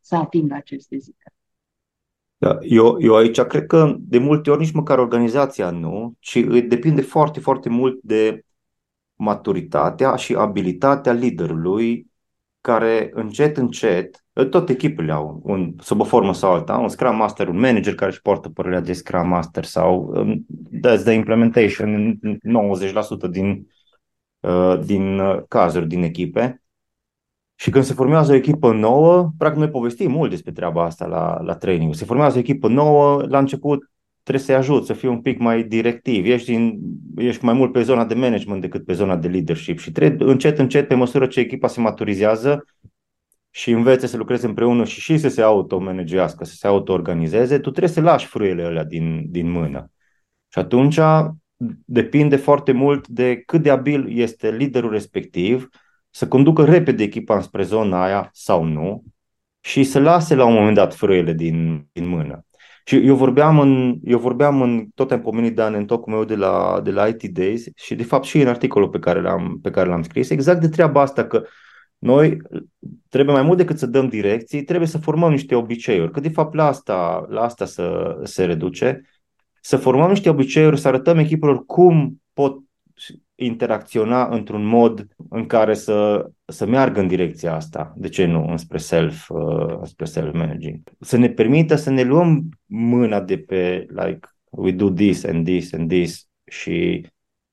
să 0.00 0.16
atingă 0.16 0.54
acest 0.54 0.88
deziderat. 0.88 1.35
Da, 2.38 2.58
eu, 2.60 2.96
eu 3.00 3.16
aici 3.16 3.40
cred 3.40 3.66
că 3.66 3.94
de 3.98 4.18
multe 4.18 4.50
ori 4.50 4.60
nici 4.60 4.72
măcar 4.72 4.98
organizația 4.98 5.70
nu, 5.70 6.14
ci 6.18 6.38
depinde 6.68 7.02
foarte, 7.02 7.40
foarte 7.40 7.68
mult 7.68 7.98
de 8.02 8.44
maturitatea 9.14 10.16
și 10.16 10.34
abilitatea 10.34 11.12
liderului 11.12 12.10
care 12.60 13.10
încet, 13.14 13.56
încet, 13.56 14.24
tot 14.50 14.68
echipele 14.68 15.12
au, 15.12 15.40
un, 15.44 15.74
sub 15.80 16.00
o 16.00 16.04
formă 16.04 16.34
sau 16.34 16.52
alta, 16.52 16.76
un 16.76 16.88
Scrum 16.88 17.16
Master, 17.16 17.48
un 17.48 17.58
manager 17.58 17.94
care 17.94 18.10
își 18.10 18.22
poartă 18.22 18.48
părerea 18.48 18.80
de 18.80 18.92
Scrum 18.92 19.28
Master 19.28 19.64
sau 19.64 20.12
um, 20.14 20.46
does 20.70 21.02
the 21.02 21.12
implementation 21.12 22.18
90% 23.28 23.30
din, 23.30 23.66
uh, 24.40 24.78
din 24.84 25.18
uh, 25.18 25.42
cazuri 25.48 25.86
din 25.86 26.02
echipe 26.02 26.65
și 27.58 27.70
când 27.70 27.84
se 27.84 27.92
formează 27.92 28.32
o 28.32 28.34
echipă 28.34 28.72
nouă, 28.72 29.30
practic 29.38 29.60
noi 29.60 29.70
povestim 29.70 30.10
mult 30.10 30.30
despre 30.30 30.52
treaba 30.52 30.84
asta 30.84 31.06
la, 31.06 31.40
la 31.42 31.54
training. 31.54 31.94
Se 31.94 32.04
formează 32.04 32.36
o 32.36 32.40
echipă 32.40 32.68
nouă, 32.68 33.26
la 33.28 33.38
început 33.38 33.90
trebuie 34.22 34.44
să-i 34.44 34.54
ajut 34.54 34.86
să 34.86 34.92
fie 34.92 35.08
un 35.08 35.20
pic 35.20 35.38
mai 35.38 35.64
directiv. 35.64 36.26
Ești, 36.26 36.54
în, 36.54 36.78
ești 37.16 37.44
mai 37.44 37.54
mult 37.54 37.72
pe 37.72 37.82
zona 37.82 38.04
de 38.04 38.14
management 38.14 38.60
decât 38.60 38.84
pe 38.84 38.92
zona 38.92 39.16
de 39.16 39.28
leadership 39.28 39.78
și 39.78 39.92
trebuie 39.92 40.30
încet, 40.30 40.58
încet, 40.58 40.88
pe 40.88 40.94
măsură 40.94 41.26
ce 41.26 41.40
echipa 41.40 41.68
se 41.68 41.80
maturizează 41.80 42.64
și 43.50 43.70
învețe 43.70 44.06
să 44.06 44.16
lucreze 44.16 44.46
împreună 44.46 44.84
și 44.84 45.00
și 45.00 45.18
să 45.18 45.28
se 45.28 45.42
auto-managească, 45.42 46.44
să 46.44 46.54
se 46.54 46.66
auto-organizeze, 46.66 47.54
tu 47.58 47.70
trebuie 47.70 47.92
să 47.92 48.00
lași 48.00 48.26
frâiele 48.26 48.62
alea 48.62 48.84
din, 48.84 49.24
din 49.28 49.50
mână. 49.50 49.90
Și 50.48 50.58
atunci 50.58 50.98
depinde 51.84 52.36
foarte 52.36 52.72
mult 52.72 53.08
de 53.08 53.42
cât 53.46 53.62
de 53.62 53.70
abil 53.70 54.18
este 54.18 54.50
liderul 54.50 54.90
respectiv 54.90 55.68
să 56.16 56.28
conducă 56.28 56.64
repede 56.64 57.02
echipa 57.02 57.40
spre 57.40 57.62
zona 57.62 58.04
aia 58.04 58.30
sau 58.32 58.64
nu 58.64 59.04
și 59.60 59.84
să 59.84 60.00
lase 60.00 60.34
la 60.34 60.44
un 60.44 60.54
moment 60.54 60.74
dat 60.74 60.94
frâiele 60.94 61.32
din, 61.32 61.88
din 61.92 62.08
mână. 62.08 62.44
Și 62.84 63.06
eu 63.06 63.14
vorbeam 63.14 63.58
în, 63.58 63.98
eu 64.04 64.18
vorbeam 64.18 64.62
în 64.62 64.86
tot 64.94 65.12
am 65.12 65.20
pomenit 65.20 65.54
Dan 65.54 65.74
în 65.74 65.86
tocul 65.86 66.12
meu 66.12 66.24
de 66.24 66.36
la, 66.36 66.80
de 66.84 66.90
la 66.90 67.06
IT 67.06 67.22
Days 67.22 67.64
și 67.74 67.94
de 67.94 68.02
fapt 68.02 68.24
și 68.24 68.40
în 68.40 68.48
articolul 68.48 68.88
pe 68.88 68.98
care 68.98 69.20
l-am, 69.20 69.58
pe 69.62 69.70
care 69.70 69.88
l-am 69.88 70.02
scris, 70.02 70.30
exact 70.30 70.60
de 70.60 70.68
treaba 70.68 71.00
asta 71.00 71.26
că 71.26 71.44
noi 71.98 72.36
trebuie 73.08 73.34
mai 73.34 73.44
mult 73.44 73.58
decât 73.58 73.78
să 73.78 73.86
dăm 73.86 74.08
direcții, 74.08 74.62
trebuie 74.62 74.88
să 74.88 74.98
formăm 74.98 75.30
niște 75.30 75.54
obiceiuri, 75.54 76.12
că 76.12 76.20
de 76.20 76.28
fapt 76.28 76.54
la 76.54 76.66
asta, 76.66 77.26
la 77.28 77.42
asta 77.42 77.64
să 77.64 78.16
se 78.22 78.44
reduce, 78.44 79.02
să 79.60 79.76
formăm 79.76 80.08
niște 80.08 80.28
obiceiuri, 80.28 80.80
să 80.80 80.88
arătăm 80.88 81.18
echipelor 81.18 81.64
cum 81.64 82.22
pot 82.32 82.65
interacționa 83.36 84.26
într-un 84.26 84.64
mod 84.64 85.06
în 85.28 85.46
care 85.46 85.74
să, 85.74 86.30
să 86.44 86.66
meargă 86.66 87.00
în 87.00 87.06
direcția 87.06 87.54
asta. 87.54 87.92
De 87.96 88.08
ce 88.08 88.24
nu? 88.24 88.46
Înspre 88.48 88.78
self, 88.78 89.28
uh, 89.28 89.76
înspre 89.78 90.04
self-managing. 90.04 90.80
Să 91.00 91.16
ne 91.16 91.28
permită 91.28 91.74
să 91.74 91.90
ne 91.90 92.02
luăm 92.02 92.48
mâna 92.66 93.20
de 93.20 93.38
pe, 93.38 93.86
like, 93.88 94.28
we 94.50 94.72
do 94.72 94.90
this 94.90 95.24
and 95.24 95.44
this 95.44 95.72
and 95.72 95.88
this 95.88 96.28
și 96.44 97.06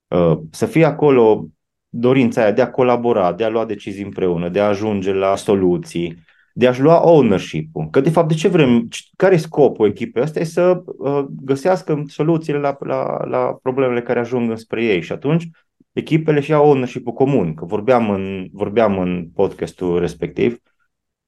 uh, 0.08 0.40
să 0.52 0.66
fie 0.66 0.86
acolo 0.86 1.48
dorința 1.90 2.42
aia 2.42 2.52
de 2.52 2.62
a 2.62 2.72
colabora, 2.72 3.34
de 3.34 3.44
a 3.44 3.50
lua 3.50 3.66
decizii 3.66 4.04
împreună, 4.04 4.50
de 4.50 4.60
a 4.60 4.68
ajunge 4.68 5.14
la 5.14 5.36
soluții, 5.36 6.24
de 6.54 6.68
a-și 6.68 6.82
lua 6.82 7.02
ownership-ul. 7.10 7.90
Că 7.90 8.02
de 8.02 8.10
fapt 8.10 8.28
de 8.28 8.34
ce 8.34 8.48
vrem, 8.48 8.88
care 9.16 9.34
e 9.34 9.38
scopul 9.38 9.88
echipei 9.88 10.24
Asta 10.24 10.40
E 10.40 10.44
să 10.44 10.84
uh, 10.86 11.26
găsească 11.42 12.04
soluțiile 12.08 12.60
la, 12.60 12.78
la, 12.80 13.26
la 13.26 13.58
problemele 13.62 14.02
care 14.02 14.20
ajung 14.20 14.58
spre 14.58 14.84
ei 14.84 15.02
și 15.02 15.12
atunci 15.12 15.50
echipele 15.94 16.40
și 16.40 16.54
au 16.54 16.68
ownership-ul 16.68 17.14
comun, 17.14 17.54
că 17.54 17.66
vorbeam 17.66 18.10
în, 18.10 18.48
vorbeam 18.52 19.00
în 19.00 19.30
podcastul 19.34 20.00
respectiv 20.00 20.58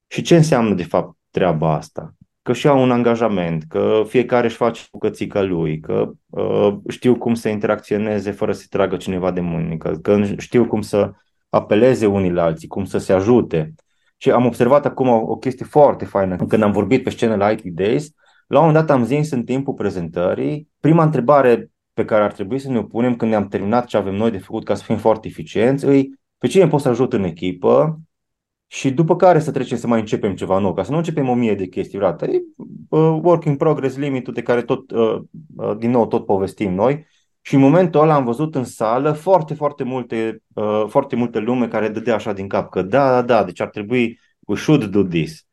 și 0.06 0.22
ce 0.22 0.36
înseamnă 0.36 0.74
de 0.74 0.84
fapt 0.84 1.16
treaba 1.30 1.74
asta? 1.74 2.14
Că 2.42 2.52
și 2.52 2.68
au 2.68 2.82
un 2.82 2.90
angajament, 2.90 3.64
că 3.68 4.02
fiecare 4.06 4.46
își 4.46 4.56
face 4.56 4.82
bucățica 4.92 5.42
lui, 5.42 5.80
că 5.80 6.10
uh, 6.26 6.76
știu 6.88 7.16
cum 7.16 7.34
să 7.34 7.48
interacționeze 7.48 8.30
fără 8.30 8.52
să 8.52 8.66
tragă 8.70 8.96
cineva 8.96 9.30
de 9.30 9.40
mâini, 9.40 9.78
că, 9.78 9.90
că 10.02 10.22
știu 10.38 10.66
cum 10.66 10.80
să 10.80 11.12
apeleze 11.48 12.06
unii 12.06 12.30
la 12.30 12.42
alții, 12.42 12.68
cum 12.68 12.84
să 12.84 12.98
se 12.98 13.12
ajute. 13.12 13.74
Și 14.16 14.30
am 14.30 14.46
observat 14.46 14.86
acum 14.86 15.08
o, 15.08 15.16
o 15.16 15.36
chestie 15.36 15.64
foarte 15.64 16.04
faină. 16.04 16.36
Când 16.36 16.62
am 16.62 16.72
vorbit 16.72 17.02
pe 17.02 17.10
scenă 17.10 17.36
la 17.36 17.50
IT 17.50 17.64
Days, 17.64 18.10
la 18.46 18.58
un 18.58 18.66
moment 18.66 18.86
dat 18.86 18.96
am 18.96 19.04
zis 19.04 19.30
în 19.30 19.44
timpul 19.44 19.74
prezentării, 19.74 20.68
prima 20.80 21.02
întrebare 21.02 21.70
pe 21.96 22.04
care 22.04 22.24
ar 22.24 22.32
trebui 22.32 22.58
să 22.58 22.70
ne 22.70 22.82
punem 22.82 23.16
când 23.16 23.30
ne-am 23.30 23.48
terminat 23.48 23.86
ce 23.86 23.96
avem 23.96 24.14
noi 24.14 24.30
de 24.30 24.38
făcut 24.38 24.64
ca 24.64 24.74
să 24.74 24.84
fim 24.84 24.96
foarte 24.96 25.28
eficienți, 25.28 25.84
îi 25.84 26.20
pe 26.38 26.46
cine 26.46 26.68
pot 26.68 26.80
să 26.80 26.88
ajut 26.88 27.12
în 27.12 27.24
echipă 27.24 28.00
și 28.66 28.90
după 28.90 29.16
care 29.16 29.38
să 29.38 29.50
trecem 29.50 29.76
să 29.76 29.86
mai 29.86 30.00
începem 30.00 30.34
ceva 30.34 30.58
nou, 30.58 30.74
ca 30.74 30.82
să 30.82 30.90
nu 30.90 30.96
începem 30.96 31.28
o 31.28 31.34
mie 31.34 31.54
de 31.54 31.66
chestii 31.66 31.98
vreodată. 31.98 32.24
E 32.24 32.42
uh, 32.88 33.18
work 33.22 33.44
in 33.44 33.56
progress 33.56 33.96
limitul 33.96 34.32
de 34.32 34.42
care 34.42 34.62
tot, 34.62 34.90
uh, 34.90 35.20
uh, 35.56 35.76
din 35.78 35.90
nou 35.90 36.06
tot 36.06 36.26
povestim 36.26 36.74
noi 36.74 37.06
și 37.40 37.54
în 37.54 37.60
momentul 37.60 38.00
ăla 38.00 38.14
am 38.14 38.24
văzut 38.24 38.54
în 38.54 38.64
sală 38.64 39.12
foarte, 39.12 39.54
foarte 39.54 39.84
multe, 39.84 40.42
uh, 40.54 40.84
foarte 40.88 41.16
multe 41.16 41.38
lume 41.38 41.68
care 41.68 41.88
dădea 41.88 42.14
așa 42.14 42.32
din 42.32 42.48
cap 42.48 42.70
că 42.70 42.82
da, 42.82 43.10
da, 43.10 43.22
da, 43.22 43.44
deci 43.44 43.60
ar 43.60 43.68
trebui, 43.68 44.20
we 44.40 44.56
should 44.56 44.84
do 44.84 45.02
this. 45.02 45.46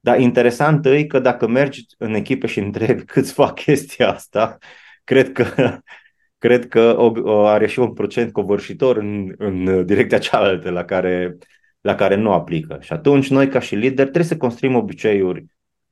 Dar 0.00 0.20
interesant 0.20 0.86
e 0.86 1.04
că 1.04 1.18
dacă 1.18 1.46
mergi 1.46 1.84
în 1.98 2.14
echipe 2.14 2.46
și 2.46 2.58
întrebi 2.58 3.04
câți 3.04 3.32
fac 3.32 3.54
chestia 3.54 4.12
asta, 4.12 4.58
cred 5.06 5.32
că, 5.32 5.44
cred 6.44 6.68
că 6.68 6.94
o, 6.98 7.12
o 7.22 7.46
are 7.46 7.66
și 7.66 7.78
un 7.78 7.92
procent 7.92 8.32
covârșitor 8.32 8.96
în, 8.96 9.34
în 9.38 9.86
direcția 9.86 10.18
cealaltă 10.18 10.70
la 10.70 10.84
care, 10.84 11.38
la 11.80 11.94
care 11.94 12.14
nu 12.14 12.32
aplică. 12.32 12.78
Și 12.80 12.92
atunci 12.92 13.30
noi 13.30 13.48
ca 13.48 13.58
și 13.58 13.74
lider 13.74 14.04
trebuie 14.04 14.24
să 14.24 14.36
construim 14.36 14.74
obiceiuri 14.74 15.46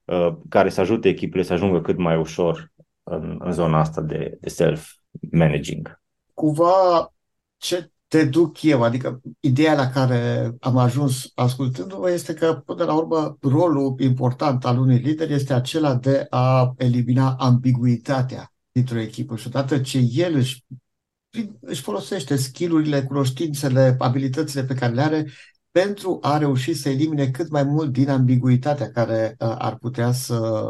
uh, 0.04 0.36
care 0.48 0.68
să 0.68 0.80
ajute 0.80 1.08
echipele 1.08 1.42
să 1.42 1.52
ajungă 1.52 1.80
cât 1.80 1.98
mai 1.98 2.16
ușor 2.16 2.72
în, 3.02 3.36
în 3.38 3.52
zona 3.52 3.78
asta 3.78 4.00
de, 4.00 4.38
de 4.40 4.48
self-managing. 4.48 6.00
Cumva 6.34 7.12
ce 7.56 7.90
te 8.08 8.24
duc 8.24 8.62
eu, 8.62 8.82
adică 8.82 9.20
ideea 9.40 9.74
la 9.74 9.90
care 9.90 10.50
am 10.60 10.76
ajuns 10.76 11.32
ascultându-vă 11.34 12.10
este 12.10 12.34
că, 12.34 12.62
până 12.66 12.84
la 12.84 12.94
urmă, 12.94 13.36
rolul 13.40 13.94
important 13.98 14.64
al 14.64 14.78
unui 14.78 14.96
lider 14.96 15.30
este 15.30 15.52
acela 15.52 15.94
de 15.94 16.26
a 16.30 16.74
elimina 16.76 17.36
ambiguitatea 17.38 18.53
dintr-o 18.74 19.00
echipă 19.00 19.37
și 19.37 19.46
odată 19.46 19.80
ce 19.80 19.98
el 19.98 20.34
își, 20.34 20.64
își 21.60 21.82
folosește 21.82 22.37
skillurile, 22.37 23.02
cunoștințele, 23.02 23.96
abilitățile 23.98 24.64
pe 24.64 24.74
care 24.74 24.92
le 24.92 25.00
are 25.00 25.30
pentru 25.70 26.18
a 26.22 26.38
reuși 26.38 26.74
să 26.74 26.88
elimine 26.88 27.30
cât 27.30 27.50
mai 27.50 27.62
mult 27.62 27.92
din 27.92 28.10
ambiguitatea 28.10 28.90
care 28.90 29.37
uh, 29.38 29.54
ar 29.58 29.76
putea 29.76 30.12
să 30.12 30.60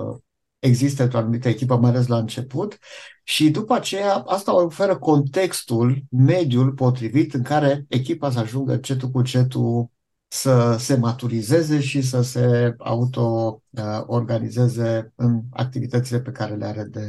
existe 0.58 1.02
într-o 1.02 1.18
anumită 1.18 1.48
echipă, 1.48 1.76
mai 1.76 1.90
ales 1.90 2.06
la 2.06 2.18
început, 2.18 2.78
și 3.22 3.50
după 3.50 3.74
aceea 3.74 4.14
asta 4.14 4.62
oferă 4.62 4.98
contextul, 4.98 6.02
mediul 6.10 6.72
potrivit 6.72 7.34
în 7.34 7.42
care 7.42 7.84
echipa 7.88 8.30
să 8.30 8.38
ajungă 8.38 8.72
încetul 8.72 9.10
cu 9.10 9.22
cetul 9.22 9.90
să 10.28 10.76
se 10.78 10.96
maturizeze 10.96 11.80
și 11.80 12.02
să 12.02 12.22
se 12.22 12.74
auto-organizeze 12.78 14.98
uh, 14.98 15.12
în 15.14 15.42
activitățile 15.50 16.20
pe 16.20 16.30
care 16.30 16.54
le 16.54 16.64
are 16.64 16.84
de, 16.84 17.00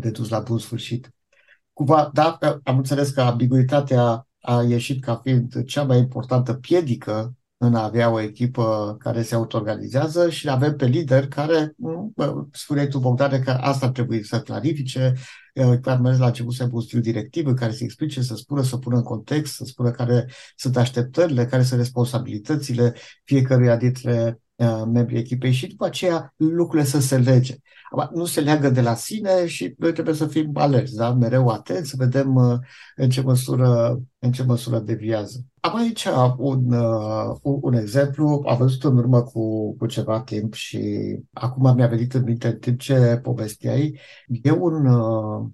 de 0.00 0.10
dus 0.10 0.28
la 0.28 0.40
bun 0.40 0.58
sfârșit. 0.58 1.12
Cumva, 1.72 2.10
da, 2.12 2.38
am 2.64 2.76
înțeles 2.76 3.10
că 3.10 3.20
ambiguitatea 3.20 4.26
a 4.40 4.62
ieșit 4.62 5.02
ca 5.04 5.16
fiind 5.16 5.64
cea 5.64 5.82
mai 5.82 5.98
importantă 5.98 6.54
piedică 6.54 7.34
în 7.56 7.74
a 7.74 7.84
avea 7.84 8.10
o 8.10 8.20
echipă 8.20 8.96
care 8.98 9.22
se 9.22 9.34
autoorganizează 9.34 10.30
și 10.30 10.48
avem 10.48 10.76
pe 10.76 10.86
lider 10.86 11.28
care, 11.28 11.74
spuneai 12.52 12.86
tu, 12.88 12.98
Bogdane, 12.98 13.38
că 13.38 13.50
asta 13.50 13.86
ar 13.86 13.92
trebui 13.92 14.24
să 14.24 14.40
clarifice, 14.40 15.14
chiar 15.82 16.00
mers 16.00 16.18
la 16.18 16.26
început 16.26 16.54
să 16.54 16.68
un 16.70 16.80
stil 16.80 17.00
directiv 17.00 17.46
în 17.46 17.56
care 17.56 17.72
să 17.72 17.84
explice, 17.84 18.22
să 18.22 18.34
spună, 18.34 18.62
să 18.62 18.76
pună 18.76 18.96
în 18.96 19.02
context, 19.02 19.54
să 19.54 19.64
spună 19.64 19.90
care 19.90 20.28
sunt 20.56 20.76
așteptările, 20.76 21.46
care 21.46 21.62
sunt 21.62 21.80
responsabilitățile 21.80 22.94
fiecăruia 23.24 23.76
dintre 23.76 24.41
membrii 24.92 25.18
echipei 25.18 25.52
și 25.52 25.66
după 25.66 25.84
aceea 25.84 26.34
lucrurile 26.36 26.88
să 26.88 27.00
se 27.00 27.18
lege 27.18 27.56
nu 28.12 28.24
se 28.24 28.40
leagă 28.40 28.70
de 28.70 28.80
la 28.80 28.94
sine 28.94 29.46
și 29.46 29.74
noi 29.78 29.92
trebuie 29.92 30.14
să 30.14 30.26
fim 30.26 30.50
alerți, 30.54 30.94
da? 30.94 31.12
mereu 31.12 31.48
atenți, 31.48 31.90
să 31.90 31.96
vedem 31.98 32.34
uh, 32.34 32.58
în 32.96 33.10
ce 33.10 33.20
măsură, 33.20 34.00
în 34.18 34.32
ce 34.32 34.42
măsură 34.42 34.78
deviază. 34.78 35.44
Am 35.60 35.76
aici 35.76 36.06
un, 36.36 36.72
uh, 36.72 37.36
un 37.42 37.72
exemplu, 37.72 38.44
am 38.48 38.56
văzut 38.56 38.84
în 38.84 38.96
urmă 38.96 39.22
cu, 39.22 39.76
cu 39.76 39.86
ceva 39.86 40.20
timp 40.20 40.54
și 40.54 41.16
acum 41.32 41.74
mi-a 41.74 41.86
venit 41.86 42.14
în 42.14 42.22
minte 42.22 42.48
în 42.48 42.58
timp 42.58 42.80
ce 42.80 43.20
povesteai. 43.22 43.98
E 44.42 44.50
un 44.50 44.86
uh, 44.86 45.46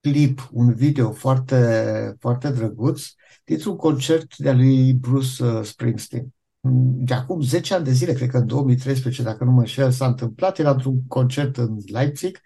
clip, 0.00 0.48
un 0.52 0.74
video 0.74 1.12
foarte, 1.12 2.16
foarte 2.18 2.50
drăguț 2.50 3.02
dintr-un 3.44 3.76
concert 3.76 4.36
de-a 4.36 4.54
lui 4.54 4.92
Bruce 4.92 5.62
Springsteen 5.62 6.35
de 6.96 7.14
acum 7.14 7.40
10 7.40 7.74
ani 7.74 7.84
de 7.84 7.92
zile, 7.92 8.12
cred 8.12 8.30
că 8.30 8.36
în 8.36 8.46
2013, 8.46 9.22
dacă 9.22 9.44
nu 9.44 9.50
mă 9.50 9.60
înșel, 9.60 9.90
s-a 9.90 10.06
întâmplat, 10.06 10.58
era 10.58 10.70
într-un 10.70 11.06
concert 11.06 11.56
în 11.56 11.78
Leipzig 11.86 12.40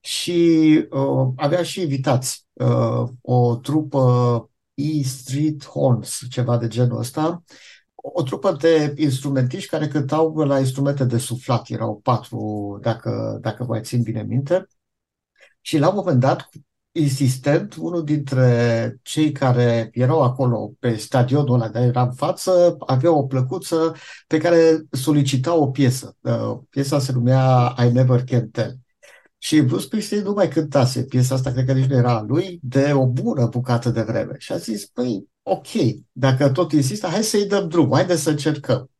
și 0.00 0.40
uh, 0.90 1.32
avea 1.36 1.62
și 1.62 1.80
invitați 1.80 2.46
uh, 2.52 3.08
o 3.20 3.56
trupă 3.56 4.46
E-Street 4.74 5.64
Horns, 5.64 6.20
ceva 6.30 6.58
de 6.58 6.68
genul 6.68 6.98
ăsta, 6.98 7.42
o 7.94 8.22
trupă 8.22 8.52
de 8.52 8.94
instrumentiști 8.96 9.68
care 9.68 9.88
cântau 9.88 10.36
la 10.36 10.58
instrumente 10.58 11.04
de 11.04 11.18
suflat, 11.18 11.68
erau 11.68 12.00
patru, 12.02 12.78
dacă, 12.82 13.38
dacă 13.40 13.64
mai 13.64 13.82
țin 13.82 14.02
bine 14.02 14.22
minte. 14.22 14.66
Și 15.60 15.78
la 15.78 15.88
un 15.88 15.94
moment 15.94 16.20
dat, 16.20 16.48
insistent, 16.92 17.74
unul 17.74 18.04
dintre 18.04 18.96
cei 19.02 19.32
care 19.32 19.90
erau 19.92 20.22
acolo 20.22 20.72
pe 20.78 20.96
stadionul 20.96 21.54
ăla 21.54 21.68
de 21.68 21.78
era 21.78 22.02
în 22.02 22.12
față 22.12 22.76
avea 22.86 23.12
o 23.12 23.26
plăcuță 23.26 23.94
pe 24.26 24.38
care 24.38 24.82
solicita 24.90 25.54
o 25.54 25.66
piesă. 25.66 26.16
Uh, 26.20 26.58
piesa 26.70 26.98
se 26.98 27.12
numea 27.12 27.74
I 27.78 27.92
Never 27.92 28.24
Can 28.24 28.48
Tell. 28.48 28.78
Și 29.38 29.60
Bruce 29.60 29.82
Springsteen 29.84 30.22
nu 30.22 30.32
mai 30.32 30.48
cântase 30.48 31.04
piesa 31.04 31.34
asta, 31.34 31.50
cred 31.52 31.64
că 31.64 31.72
nici 31.72 31.88
nu 31.88 31.96
era 31.96 32.16
a 32.16 32.22
lui, 32.22 32.58
de 32.62 32.92
o 32.92 33.06
bună 33.06 33.46
bucată 33.46 33.90
de 33.90 34.02
vreme. 34.02 34.34
Și 34.38 34.52
a 34.52 34.56
zis, 34.56 34.86
păi, 34.86 35.28
ok, 35.42 35.66
dacă 36.12 36.50
tot 36.50 36.72
insistă, 36.72 37.06
hai 37.06 37.22
să-i 37.22 37.46
dăm 37.46 37.68
drum, 37.68 37.90
haide 37.92 38.16
să 38.16 38.30
încercăm. 38.30 38.90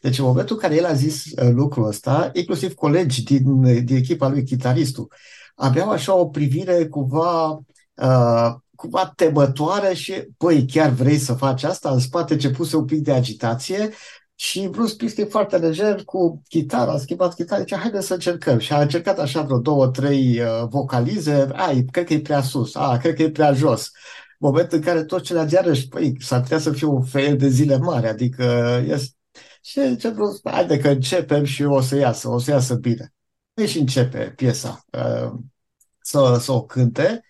Deci 0.00 0.18
în 0.18 0.24
momentul 0.24 0.54
în 0.54 0.62
care 0.62 0.74
el 0.74 0.84
a 0.84 0.92
zis 0.92 1.24
uh, 1.24 1.50
lucrul 1.52 1.86
ăsta, 1.86 2.30
inclusiv 2.32 2.74
colegi 2.74 3.22
din, 3.22 3.62
din 3.84 3.96
echipa 3.96 4.28
lui, 4.28 4.44
chitaristul, 4.44 5.08
aveau 5.58 5.90
așa 5.90 6.14
o 6.14 6.28
privire 6.28 6.86
cumva, 6.86 7.48
uh, 7.94 8.54
cumva 8.76 9.12
temătoare 9.16 9.94
și, 9.94 10.12
păi, 10.36 10.66
chiar 10.66 10.90
vrei 10.90 11.18
să 11.18 11.32
faci 11.34 11.62
asta? 11.62 11.90
În 11.90 11.98
spate 11.98 12.36
ce 12.36 12.50
puse 12.50 12.76
un 12.76 12.84
pic 12.84 13.02
de 13.02 13.12
agitație 13.12 13.90
Și 14.34 14.68
Bruce 14.68 14.92
Springsteen 14.92 15.28
foarte 15.28 15.56
lejer 15.56 16.04
cu 16.04 16.42
chitara, 16.48 16.92
a 16.92 16.98
schimbat 16.98 17.34
chitara, 17.34 17.60
zice, 17.60 17.76
haide 17.76 18.00
să 18.00 18.12
încercăm. 18.14 18.58
Și 18.58 18.72
a 18.72 18.80
încercat 18.80 19.18
așa 19.18 19.42
vreo 19.42 19.58
două, 19.58 19.88
trei 19.88 20.40
uh, 20.40 20.68
vocalize, 20.68 21.48
ai, 21.52 21.84
cred 21.90 22.04
că 22.06 22.12
e 22.12 22.20
prea 22.20 22.42
sus, 22.42 22.74
a, 22.74 22.96
cred 22.96 23.14
că 23.14 23.22
e 23.22 23.30
prea 23.30 23.52
jos. 23.52 23.90
Moment 24.38 24.72
în 24.72 24.80
care 24.80 25.04
toți 25.04 25.24
ceilalți 25.24 25.54
iarăși, 25.54 25.88
păi, 25.88 26.16
s-ar 26.20 26.40
putea 26.40 26.58
să 26.58 26.72
fie 26.72 26.86
un 26.86 27.02
fail 27.02 27.36
de 27.36 27.48
zile 27.48 27.76
mari, 27.78 28.08
adică 28.08 28.44
este 28.86 29.12
și 29.62 29.88
zice 29.88 30.08
Bruce, 30.08 30.40
haide 30.44 30.78
că 30.78 30.88
începem 30.88 31.44
și 31.44 31.62
o 31.62 31.80
să 31.80 31.96
iasă, 31.96 32.28
o 32.28 32.38
să 32.38 32.50
iasă 32.50 32.74
bine. 32.74 33.12
Deci 33.58 33.74
începe 33.74 34.32
piesa 34.36 34.84
uh, 34.92 35.32
să, 36.00 36.38
să 36.40 36.52
o 36.52 36.62
cânte 36.64 37.24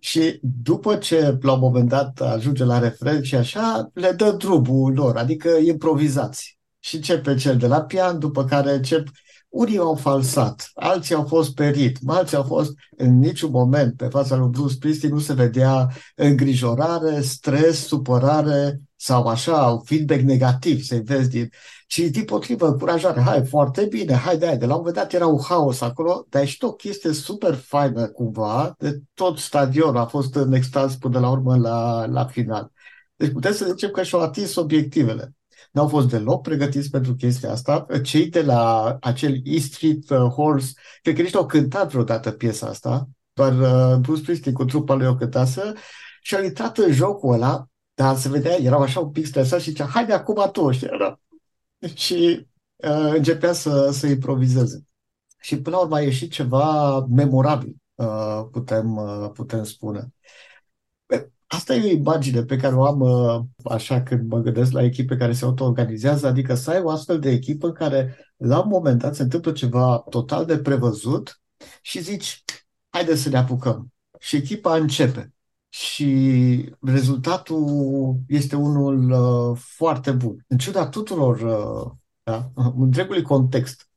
și 0.00 0.38
după 0.42 0.96
ce 0.96 1.38
la 1.40 1.52
un 1.52 1.58
moment 1.58 1.88
dat 1.88 2.20
ajunge 2.20 2.64
la 2.64 2.78
refren 2.78 3.22
și 3.22 3.34
așa, 3.34 3.90
le 3.94 4.12
dă 4.12 4.32
drumul 4.32 4.92
lor, 4.92 5.16
adică 5.16 5.48
improvizați. 5.48 6.58
Și 6.78 6.96
începe 6.96 7.34
cel 7.34 7.56
de 7.56 7.66
la 7.66 7.82
pian, 7.82 8.18
după 8.18 8.44
care 8.44 8.72
încep 8.72 9.08
unii 9.50 9.78
au 9.78 9.94
falsat, 9.94 10.70
alții 10.74 11.14
au 11.14 11.24
fost 11.24 11.54
pe 11.54 11.68
ritm, 11.68 12.10
alții 12.10 12.36
au 12.36 12.42
fost 12.42 12.72
în 12.96 13.18
niciun 13.18 13.50
moment 13.50 13.96
pe 13.96 14.06
fața 14.06 14.36
lui 14.36 14.48
Bruce 14.48 14.74
Springsteen 14.74 15.12
nu 15.12 15.18
se 15.18 15.32
vedea 15.32 15.88
îngrijorare, 16.16 17.20
stres, 17.20 17.86
supărare 17.86 18.80
sau 18.96 19.26
așa, 19.26 19.66
un 19.66 19.80
feedback 19.80 20.20
negativ 20.20 20.82
să-i 20.82 21.00
vezi 21.02 21.28
din... 21.28 21.50
ci 21.86 21.98
din 21.98 22.24
potrivă, 22.24 22.66
încurajare, 22.66 23.20
hai, 23.20 23.46
foarte 23.46 23.86
bine, 23.86 24.14
hai 24.14 24.38
de 24.38 24.56
De 24.58 24.66
la 24.66 24.72
un 24.72 24.78
moment 24.78 24.96
dat 24.96 25.12
era 25.12 25.26
un 25.26 25.40
haos 25.42 25.80
acolo, 25.80 26.26
dar 26.28 26.42
e 26.42 26.44
și 26.44 26.58
o 26.60 26.72
chestie 26.72 27.12
super 27.12 27.54
faină 27.54 28.08
cumva, 28.08 28.74
de 28.78 29.00
tot 29.14 29.38
stadionul 29.38 29.96
a 29.96 30.06
fost 30.06 30.34
în 30.34 30.52
extaz 30.52 30.96
până 30.96 31.18
la 31.18 31.30
urmă 31.30 31.56
la, 31.56 32.06
la 32.06 32.26
final. 32.26 32.72
Deci 33.16 33.32
putem 33.32 33.52
să 33.52 33.66
zicem 33.66 33.90
că 33.90 34.02
și-au 34.02 34.20
atins 34.20 34.56
obiectivele 34.56 35.34
n-au 35.70 35.88
fost 35.88 36.08
deloc 36.08 36.42
pregătiți 36.42 36.90
pentru 36.90 37.14
chestia 37.14 37.50
asta. 37.50 37.86
Cei 38.02 38.28
de 38.28 38.42
la 38.42 38.96
acel 39.00 39.40
E 39.44 39.58
Street 39.58 40.10
uh, 40.10 40.18
Horse, 40.18 40.72
cred 41.02 41.14
că 41.14 41.22
nici 41.22 41.34
au 41.34 41.46
cântat 41.46 41.90
vreodată 41.90 42.30
piesa 42.30 42.66
asta, 42.66 43.08
doar 43.32 43.58
uh, 43.58 43.98
Bruce 43.98 44.20
Springsteen 44.20 44.54
cu 44.54 44.64
trupa 44.64 44.94
lui 44.94 45.06
o 45.06 45.14
cântase 45.14 45.72
și 46.22 46.36
au 46.36 46.42
intrat 46.42 46.78
în 46.78 46.92
jocul 46.92 47.32
ăla, 47.32 47.64
dar 47.94 48.16
se 48.16 48.28
vedea, 48.28 48.56
erau 48.60 48.80
așa 48.80 49.00
un 49.00 49.10
pic 49.10 49.26
stresați 49.26 49.62
și 49.62 49.70
zicea, 49.70 49.84
haide 49.86 50.12
acum 50.12 50.50
tu, 50.52 50.70
și, 50.70 50.84
era. 50.84 51.20
și 51.94 52.46
uh, 52.76 53.12
începea 53.14 53.52
să, 53.52 53.90
să 53.92 54.06
improvizeze. 54.06 54.84
Și 55.40 55.60
până 55.60 55.76
la 55.76 55.82
urmă 55.82 55.96
a 55.96 56.00
ieșit 56.00 56.32
ceva 56.32 57.00
memorabil, 57.10 57.74
uh, 57.94 58.42
putem, 58.50 58.96
uh, 58.96 59.30
putem 59.32 59.64
spune. 59.64 60.12
Asta 61.52 61.74
e 61.74 61.82
o 61.84 61.96
imagine 61.96 62.42
pe 62.44 62.56
care 62.56 62.74
o 62.74 62.84
am 62.84 63.00
uh, 63.00 63.40
așa 63.64 64.02
când 64.02 64.30
mă 64.30 64.38
gândesc 64.38 64.72
la 64.72 64.82
echipe 64.82 65.16
care 65.16 65.32
se 65.32 65.44
auto-organizează, 65.44 66.26
adică 66.26 66.54
să 66.54 66.70
ai 66.70 66.80
o 66.82 66.90
astfel 66.90 67.18
de 67.18 67.30
echipă 67.30 67.66
în 67.66 67.72
care 67.72 68.16
la 68.36 68.60
un 68.60 68.68
moment 68.68 68.98
dat 68.98 69.14
se 69.14 69.22
întâmplă 69.22 69.52
ceva 69.52 70.04
total 70.08 70.44
de 70.44 70.58
prevăzut 70.58 71.40
și 71.82 72.00
zici, 72.00 72.44
haide 72.88 73.14
să 73.14 73.28
ne 73.28 73.36
apucăm. 73.36 73.92
Și 74.18 74.36
echipa 74.36 74.76
începe. 74.76 75.32
Și 75.68 76.74
rezultatul 76.80 78.16
este 78.28 78.56
unul 78.56 79.10
uh, 79.10 79.58
foarte 79.76 80.10
bun. 80.10 80.44
În 80.46 80.58
ciuda 80.58 80.88
tuturor, 80.88 81.40
uh, 81.40 81.92
da, 82.22 82.50
întregului 82.78 83.22
context, 83.22 83.88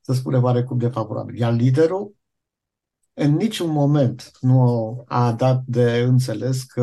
să 0.00 0.12
spunem 0.12 0.42
oarecum 0.42 0.78
de 0.78 0.88
favorabil. 0.88 1.36
Iar 1.36 1.52
liderul 1.52 2.14
în 3.14 3.34
niciun 3.34 3.70
moment 3.70 4.30
nu 4.40 5.04
a 5.06 5.32
dat 5.32 5.62
de 5.66 6.04
înțeles 6.06 6.62
că 6.62 6.82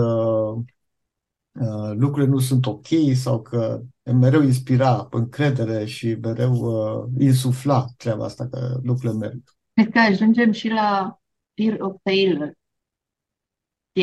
uh, 1.60 1.92
lucrurile 1.94 2.32
nu 2.32 2.39
sunt 2.39 2.65
ok 2.65 2.88
sau 3.13 3.42
că 3.42 3.82
mereu 4.04 4.42
inspira 4.42 5.08
încredere 5.12 5.86
și 5.86 6.18
mereu 6.22 6.54
uh, 6.54 7.06
insufla 7.20 7.86
treaba 7.98 8.26
asta 8.26 8.48
că 8.48 8.80
lucrurile 8.84 9.20
merg. 9.20 9.42
Cred 9.74 9.89
că 9.89 10.00
ajungem 10.00 10.52
și 10.52 10.68
la 10.68 11.20
fear 11.56 11.78
of 11.80 11.96
failure. 12.04 12.54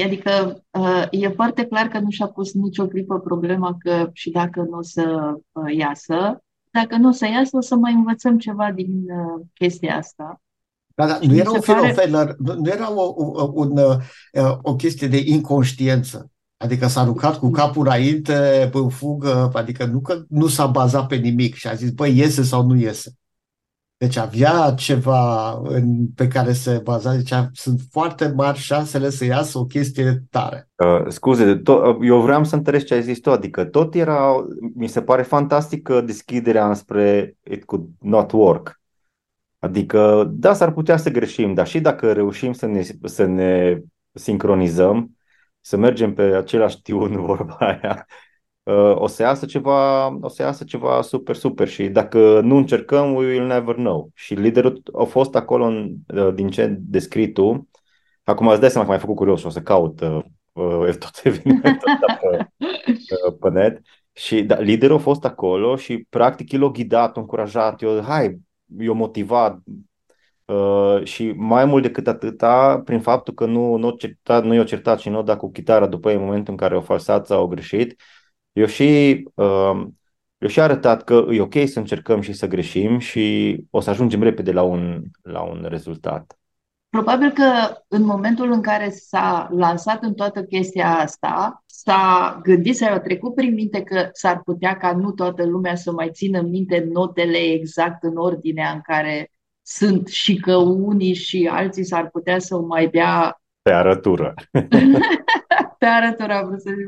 Adică 0.05 0.65
uh, 0.71 1.07
e 1.11 1.29
foarte 1.29 1.67
clar 1.67 1.89
că 1.89 1.99
nu 1.99 2.11
și-a 2.11 2.27
pus 2.27 2.55
nicio 2.55 2.87
clipă 2.87 3.21
problema 3.21 3.77
că 3.79 4.11
și 4.13 4.31
dacă 4.31 4.61
nu 4.61 4.77
o 4.77 4.83
să 4.83 5.35
uh, 5.53 5.75
iasă, 5.77 6.45
dacă 6.71 6.97
nu 6.97 7.09
o 7.09 7.11
să 7.11 7.27
iasă, 7.27 7.57
o 7.57 7.61
să 7.61 7.77
mai 7.77 7.93
învățăm 7.93 8.39
ceva 8.39 8.73
din 8.73 9.11
uh, 9.11 9.47
chestia 9.55 9.97
asta. 9.97 10.41
Da, 10.97 11.07
da, 11.07 11.19
nu 11.23 11.37
era 11.37 11.51
un 11.51 11.61
pare... 11.67 11.93
fenomen, 11.93 12.37
nu, 12.39 12.55
nu 12.55 12.69
era 12.69 12.93
o, 12.95 13.15
o, 13.17 13.51
un, 13.55 13.79
uh, 13.79 14.57
o 14.63 14.77
chestie 14.77 15.07
de 15.07 15.23
inconștiență. 15.25 16.31
Adică 16.57 16.87
s-a 16.87 17.01
aruncat 17.01 17.39
cu 17.39 17.51
capul 17.51 17.87
înainte, 17.87 18.71
în 18.73 18.89
fugă, 18.89 19.51
adică 19.55 19.85
nu 19.85 20.01
că 20.01 20.25
nu 20.29 20.47
s-a 20.47 20.67
bazat 20.67 21.07
pe 21.07 21.17
nimic 21.17 21.55
și 21.55 21.69
a 21.69 21.75
zis, 21.75 21.91
băi, 21.91 22.19
iese 22.19 22.43
sau 22.43 22.67
nu 22.67 22.77
iese. 22.77 23.13
Deci 23.99 24.17
avea 24.17 24.75
ceva 24.77 25.53
în, 25.63 26.07
pe 26.15 26.29
care 26.29 26.53
se 26.53 26.81
baza, 26.83 27.15
deci 27.15 27.33
sunt 27.53 27.81
foarte 27.91 28.33
mari 28.37 28.59
șansele 28.59 29.11
să 29.11 29.25
iasă 29.25 29.59
o 29.59 29.65
chestie 29.65 30.23
tare. 30.31 30.69
Uh, 30.77 31.05
scuze, 31.09 31.57
tot, 31.57 31.97
eu 32.03 32.21
vreau 32.21 32.45
să 32.45 32.55
întăresc 32.55 32.87
ce 32.87 32.95
ai 32.95 33.03
zis 33.03 33.19
tu, 33.19 33.31
adică 33.31 33.65
tot 33.65 33.95
era, 33.95 34.47
mi 34.75 34.89
se 34.89 35.03
pare 35.03 35.23
fantastică 35.23 36.01
deschiderea 36.01 36.69
înspre 36.69 37.37
it 37.51 37.65
could 37.65 37.85
not 38.01 38.33
work. 38.33 38.81
Adică, 39.67 40.31
da, 40.31 40.55
s-ar 40.55 40.73
putea 40.73 40.97
să 40.97 41.11
greșim, 41.11 41.55
dar 41.55 41.67
și 41.67 41.81
dacă 41.81 42.13
reușim 42.13 42.53
să 42.53 42.67
ne, 42.67 42.83
să 43.03 43.25
ne 43.25 43.81
sincronizăm, 44.13 45.17
să 45.61 45.77
mergem 45.77 46.15
pe 46.15 46.23
același 46.23 46.83
tion, 46.83 47.21
vorba 47.27 47.57
aia, 47.59 48.07
uh, 48.63 48.97
o 48.97 49.07
să 49.07 49.23
iasă 49.23 49.47
ceva, 49.47 50.07
o 50.21 50.29
să 50.29 50.43
iasă 50.43 50.65
ceva 50.65 51.03
super, 51.03 51.35
super 51.37 51.69
și 51.69 51.89
dacă 51.89 52.41
nu 52.41 52.57
încercăm, 52.57 53.15
we 53.15 53.27
will 53.27 53.47
never 53.47 53.75
know. 53.75 54.11
Și 54.15 54.35
liderul 54.35 54.83
a 54.99 55.05
fost 55.05 55.35
acolo 55.35 55.65
în, 55.65 55.95
uh, 56.15 56.35
din 56.35 56.49
ce 56.49 56.77
descrii 56.79 57.33
tu. 57.33 57.69
Acum 58.25 58.49
îți 58.49 58.61
dai 58.61 58.71
seama 58.71 58.87
că 58.87 58.93
m-ai 58.93 59.01
făcut 59.01 59.17
curios, 59.17 59.43
o 59.45 59.49
să 59.49 59.61
caut 59.61 60.01
uh, 60.01 60.19
uh 60.53 60.97
tot 61.03 61.21
evenimentul 61.25 61.99
pe, 62.21 62.49
pe 63.41 63.51
net. 63.51 63.81
Și 64.13 64.43
da, 64.43 64.59
liderul 64.59 64.97
a 64.97 65.01
fost 65.01 65.25
acolo 65.25 65.77
și 65.77 66.07
practic 66.09 66.53
el 66.53 66.65
a 66.65 66.69
ghidat, 66.69 67.17
a 67.17 67.21
încurajat, 67.21 67.83
eu, 67.83 68.03
hai, 68.03 68.41
i-a 68.79 68.93
motivat 68.93 69.59
uh, 70.45 71.05
și 71.05 71.33
mai 71.33 71.65
mult 71.65 71.83
decât 71.83 72.07
atâta, 72.07 72.81
prin 72.85 73.01
faptul 73.01 73.35
că 73.35 73.47
nu, 73.47 73.77
nu, 73.77 73.91
certat, 73.91 74.45
nu 74.45 74.55
i-a 74.55 74.65
certat 74.65 74.99
și 74.99 75.09
nu 75.09 75.19
a 75.19 75.23
dat 75.23 75.39
cu 75.39 75.51
chitara 75.51 75.87
după 75.87 76.09
ei 76.11 76.17
în 76.17 76.25
momentul 76.25 76.53
în 76.53 76.59
care 76.59 76.77
o 76.77 76.81
falsat 76.81 77.27
sau 77.27 77.39
au 77.39 77.47
greșit, 77.47 78.01
eu 78.53 78.67
și, 78.67 79.23
uh, 79.35 79.87
eu 80.39 80.49
și 80.49 80.61
arătat 80.61 81.05
că 81.05 81.27
e 81.31 81.41
ok 81.41 81.55
să 81.67 81.79
încercăm 81.79 82.21
și 82.21 82.33
să 82.33 82.47
greșim 82.47 82.99
și 82.99 83.57
o 83.71 83.81
să 83.81 83.91
ajungem 83.91 84.23
repede 84.23 84.53
la 84.53 84.63
un, 84.63 85.03
la 85.23 85.43
un 85.43 85.67
rezultat. 85.69 86.39
Probabil 86.97 87.31
că 87.31 87.77
în 87.89 88.05
momentul 88.05 88.53
în 88.53 88.61
care 88.61 88.91
s-a 88.91 89.49
lansat 89.57 90.03
în 90.03 90.15
toată 90.15 90.43
chestia 90.43 90.99
asta, 90.99 91.65
s-a 91.67 92.41
gândit, 92.43 92.77
s-a 92.77 92.99
trecut 92.99 93.35
prin 93.35 93.55
minte 93.55 93.83
că 93.83 94.09
s-ar 94.13 94.41
putea 94.45 94.77
ca 94.77 94.93
nu 94.93 95.11
toată 95.11 95.47
lumea 95.47 95.75
să 95.75 95.93
mai 95.93 96.11
țină 96.13 96.41
minte 96.41 96.89
notele 96.93 97.39
exact 97.39 98.03
în 98.03 98.17
ordinea 98.17 98.71
în 98.71 98.81
care 98.81 99.31
sunt 99.63 100.09
și 100.09 100.37
că 100.37 100.57
unii 100.57 101.15
și 101.15 101.49
alții 101.53 101.85
s-ar 101.85 102.09
putea 102.11 102.39
să 102.39 102.57
o 102.57 102.61
mai 102.61 102.89
dea 102.89 103.41
pe 103.63 103.73
arătură. 103.73 104.35
pe 105.79 105.87
arătură 105.87 106.33
am 106.33 106.47
vrut 106.47 106.61
să 106.61 106.71
zic. 106.77 106.87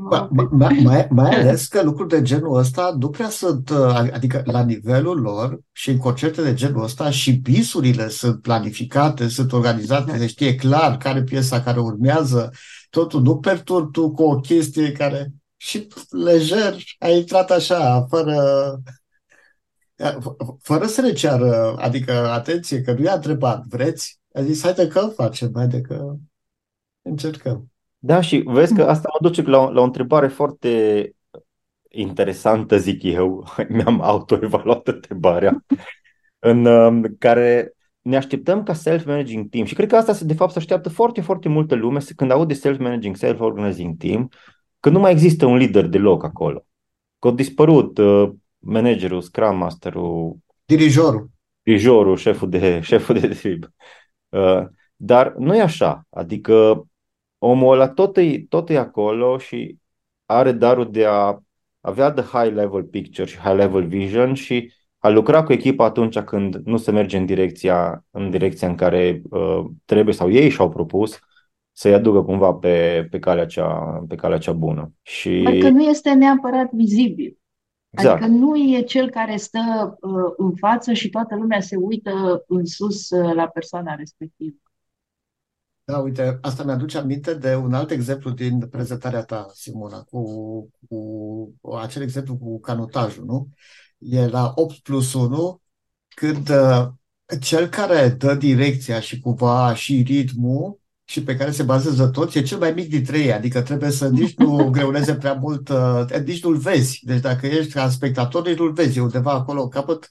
Mai, 0.51 0.81
mai, 0.83 1.07
mai 1.11 1.31
ales 1.31 1.66
că 1.66 1.83
lucruri 1.83 2.09
de 2.09 2.22
genul 2.22 2.57
ăsta 2.57 2.96
nu 2.98 3.09
prea 3.09 3.29
sunt, 3.29 3.70
uh, 3.70 4.11
adică 4.12 4.42
la 4.44 4.64
nivelul 4.64 5.20
lor 5.20 5.61
și 5.72 5.90
în 5.90 5.98
concerte 5.98 6.42
de 6.42 6.55
genul 6.55 6.83
ăsta 6.83 7.11
și 7.11 7.33
bisurile 7.33 8.09
sunt 8.09 8.42
planificate, 8.42 9.29
sunt 9.29 9.53
organizate, 9.53 10.18
se 10.18 10.27
știe 10.27 10.55
clar 10.55 10.96
care 10.96 11.22
piesa 11.22 11.62
care 11.62 11.81
urmează, 11.81 12.51
totul 12.90 13.22
nu 13.22 13.38
perturb 13.38 13.92
tu 13.92 14.11
cu 14.11 14.22
o 14.22 14.40
chestie 14.40 14.92
care 14.92 15.33
și 15.57 15.87
lejer 16.11 16.77
a 16.98 17.09
intrat 17.09 17.51
așa, 17.51 18.07
fără 18.09 18.42
fără 20.61 20.87
să 20.87 21.01
le 21.01 21.12
ceară, 21.12 21.77
adică 21.79 22.12
atenție, 22.12 22.81
că 22.81 22.92
nu 22.92 23.03
i-a 23.03 23.14
întrebat, 23.14 23.64
vreți? 23.66 24.20
A 24.35 24.42
zis, 24.42 24.62
haide 24.62 24.87
că 24.87 25.01
facem, 25.14 25.51
haide 25.55 25.81
că 25.81 26.14
încercăm. 27.03 27.70
Da, 27.98 28.20
și 28.20 28.42
vezi 28.46 28.74
că 28.74 28.82
asta 28.82 29.08
mă 29.12 29.28
duce 29.28 29.42
la 29.42 29.58
o, 29.58 29.70
la 29.70 29.80
o 29.80 29.84
întrebare 29.84 30.28
foarte 30.28 31.12
interesantă, 31.88 32.78
zic 32.78 33.02
eu. 33.02 33.46
Mi-am 33.68 34.00
autoevaluat 34.00 34.88
întrebarea 34.88 35.64
în 36.38 36.64
um, 36.64 37.16
care 37.18 37.72
ne 38.00 38.16
așteptăm 38.16 38.62
ca 38.62 38.72
self-managing 38.72 39.48
team 39.48 39.64
și 39.64 39.74
cred 39.74 39.88
că 39.88 39.96
asta 39.96 40.24
de 40.24 40.34
fapt 40.34 40.52
se 40.52 40.58
așteaptă 40.58 40.88
foarte, 40.88 41.20
foarte 41.20 41.48
multă 41.48 41.74
lume 41.74 42.00
când 42.16 42.30
aude 42.30 42.54
self-managing, 42.54 43.16
self-organizing 43.16 43.96
team, 43.96 44.30
că 44.80 44.90
nu 44.90 44.98
mai 44.98 45.12
există 45.12 45.46
un 45.46 45.56
lider 45.56 45.87
deloc 45.87 46.24
acolo. 46.24 46.66
Că 47.18 47.28
a 47.28 47.32
dispărut 47.32 47.98
uh, 47.98 48.30
managerul, 48.58 49.20
scrum 49.20 49.56
masterul, 49.56 50.37
dirijorul, 50.64 51.30
dirijorul 51.62 52.16
șeful 52.16 52.48
de, 52.48 52.80
șeful 52.82 53.18
de 53.18 53.28
trib. 53.28 53.64
Uh, 54.28 54.64
dar 54.96 55.34
nu 55.38 55.56
e 55.56 55.61
așa. 55.61 56.06
Adică 56.11 56.87
omul 57.38 57.72
ăla 57.72 57.88
tot 57.88 58.16
e, 58.16 58.44
tot 58.48 58.70
e 58.70 58.79
acolo 58.79 59.38
și 59.38 59.77
are 60.27 60.53
darul 60.53 60.90
de 60.90 61.07
a 61.07 61.38
avea 61.81 62.12
the 62.12 62.24
high 62.38 62.55
level 62.55 62.85
picture 62.85 63.27
și 63.27 63.38
high 63.38 63.57
level 63.57 63.87
vision 63.87 64.35
și 64.35 64.72
a 64.98 65.09
lucra 65.09 65.42
cu 65.42 65.53
echipa 65.53 65.85
atunci 65.85 66.18
când 66.18 66.55
nu 66.55 66.77
se 66.77 66.90
merge 66.90 67.16
în 67.16 67.27
direcția 67.27 68.05
în, 68.11 68.31
direcția 68.31 68.68
în 68.68 68.74
care 68.74 69.22
uh, 69.31 69.64
trebuie 69.85 70.14
sau 70.14 70.31
ei 70.31 70.48
și-au 70.48 70.68
propus 70.68 71.18
să-i 71.72 71.94
aducă 71.94 72.22
cumva 72.22 72.53
pe, 72.53 73.07
pe, 73.11 73.18
calea 73.18 73.46
cea, 73.46 74.05
pe 74.09 74.14
calea 74.14 74.38
cea 74.38 74.53
bună. 74.53 74.92
Și... 75.03 75.44
Adică 75.46 75.68
nu 75.68 75.83
este 75.83 76.12
neapărat 76.12 76.72
vizibil. 76.72 77.38
Exact. 77.90 78.22
Adică 78.22 78.38
nu 78.38 78.57
e 78.57 78.81
cel 78.81 79.11
care 79.11 79.37
stă 79.37 79.96
uh, 80.01 80.33
în 80.37 80.55
față 80.55 80.92
și 80.92 81.09
toată 81.09 81.37
lumea 81.37 81.61
se 81.61 81.77
uită 81.77 82.44
în 82.46 82.64
sus 82.64 83.11
uh, 83.11 83.35
la 83.35 83.46
persoana 83.46 83.94
respectivă. 83.94 84.57
Da, 85.88 85.98
uite, 85.98 86.38
asta 86.42 86.64
mi-aduce 86.64 86.98
aminte 86.98 87.35
de 87.35 87.55
un 87.55 87.74
alt 87.74 87.90
exemplu 87.90 88.31
din 88.31 88.68
prezentarea 88.68 89.22
ta, 89.24 89.51
Simona, 89.55 90.03
cu, 90.03 90.68
cu 90.88 91.77
acel 91.77 92.03
exemplu 92.03 92.37
cu 92.37 92.61
canotajul, 92.61 93.24
nu? 93.24 93.48
E 93.98 94.27
la 94.27 94.53
8 94.55 94.79
plus 94.79 95.12
1, 95.14 95.61
când 96.09 96.48
uh, 96.48 96.88
cel 97.40 97.68
care 97.68 98.09
dă 98.09 98.35
direcția 98.35 99.01
și 99.01 99.20
cumva 99.20 99.74
și 99.74 100.03
ritmul 100.07 100.81
și 101.05 101.22
pe 101.22 101.37
care 101.37 101.51
se 101.51 101.62
bazează 101.62 102.09
toți, 102.09 102.38
e 102.38 102.42
cel 102.42 102.59
mai 102.59 102.72
mic 102.72 102.88
dintre 102.88 103.18
ei, 103.18 103.33
adică 103.33 103.62
trebuie 103.62 103.90
să 103.90 104.09
nici 104.09 104.35
nu 104.37 104.57
greuneze 104.70 105.14
prea 105.16 105.33
mult, 105.33 105.68
uh, 105.68 106.05
nici 106.24 106.42
nu-l 106.42 106.57
vezi. 106.57 107.01
Deci 107.05 107.20
dacă 107.20 107.46
ești 107.46 107.72
ca 107.72 107.90
spectator, 107.90 108.46
nici 108.46 108.59
nu-l 108.59 108.72
vezi, 108.72 108.98
e 108.98 109.01
undeva 109.01 109.33
acolo 109.33 109.62
în 109.62 109.68
capăt. 109.68 110.09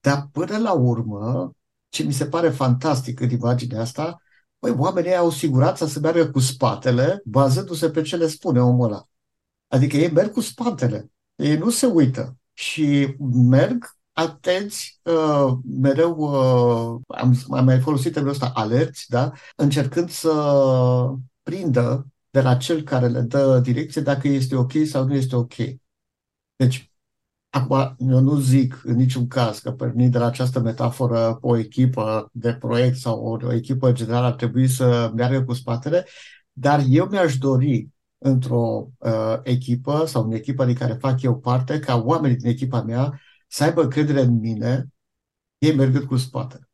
Dar 0.00 0.28
până 0.32 0.58
la 0.58 0.72
urmă, 0.72 1.52
ce 1.88 2.02
mi 2.02 2.12
se 2.12 2.26
pare 2.26 2.48
fantastic 2.50 3.20
în 3.20 3.30
imaginea 3.30 3.80
asta, 3.80 4.22
Păi, 4.60 4.70
oamenii 4.70 5.16
au 5.16 5.30
siguranța 5.30 5.86
să 5.86 6.00
meargă 6.00 6.30
cu 6.30 6.38
spatele, 6.38 7.22
bazându-se 7.24 7.90
pe 7.90 8.02
ce 8.02 8.16
le 8.16 8.26
spune 8.26 8.60
omul 8.62 8.86
ăla. 8.86 9.08
Adică 9.68 9.96
ei 9.96 10.10
merg 10.10 10.32
cu 10.32 10.40
spatele, 10.40 11.10
ei 11.34 11.56
nu 11.56 11.70
se 11.70 11.86
uită 11.86 12.36
și 12.52 13.14
merg 13.32 13.96
atenți, 14.12 15.00
uh, 15.02 15.58
mereu 15.80 16.16
uh, 16.16 17.00
am, 17.06 17.36
am 17.50 17.64
mai 17.64 17.80
folosit 17.80 18.12
termenul 18.12 18.34
ăsta, 18.34 18.52
alerți, 18.54 19.08
da? 19.08 19.32
încercând 19.56 20.10
să 20.10 20.32
prindă 21.42 22.06
de 22.30 22.40
la 22.40 22.56
cel 22.56 22.82
care 22.82 23.08
le 23.08 23.20
dă 23.20 23.60
direcție 23.60 24.02
dacă 24.02 24.28
este 24.28 24.56
ok 24.56 24.72
sau 24.86 25.04
nu 25.04 25.14
este 25.14 25.36
ok. 25.36 25.54
Deci, 26.56 26.89
Acum, 27.50 27.96
eu 27.98 28.20
nu 28.20 28.38
zic 28.38 28.80
în 28.84 28.94
niciun 28.96 29.28
caz 29.28 29.58
că 29.58 29.72
pornind 29.72 30.12
de 30.12 30.18
la 30.18 30.26
această 30.26 30.60
metaforă 30.60 31.38
o 31.40 31.56
echipă 31.56 32.30
de 32.32 32.54
proiect 32.54 32.96
sau 32.96 33.24
o, 33.24 33.46
o 33.46 33.52
echipă 33.52 33.92
generală 33.92 34.26
ar 34.26 34.34
trebui 34.34 34.68
să 34.68 35.12
meargă 35.14 35.44
cu 35.44 35.52
spatele, 35.52 36.06
dar 36.52 36.82
eu 36.88 37.06
mi-aș 37.06 37.38
dori 37.38 37.88
într-o 38.18 38.88
uh, 38.98 39.38
echipă 39.42 40.04
sau 40.06 40.24
în 40.24 40.32
echipă 40.32 40.64
din 40.64 40.74
care 40.74 40.92
fac 40.92 41.22
eu 41.22 41.38
parte, 41.38 41.78
ca 41.78 41.96
oamenii 41.96 42.36
din 42.36 42.48
echipa 42.48 42.82
mea 42.82 43.20
să 43.48 43.64
aibă 43.64 43.88
credere 43.88 44.20
în 44.20 44.38
mine, 44.38 44.88
ei 45.58 45.74
mergând 45.74 46.04
cu 46.04 46.16
spatele. 46.16 46.68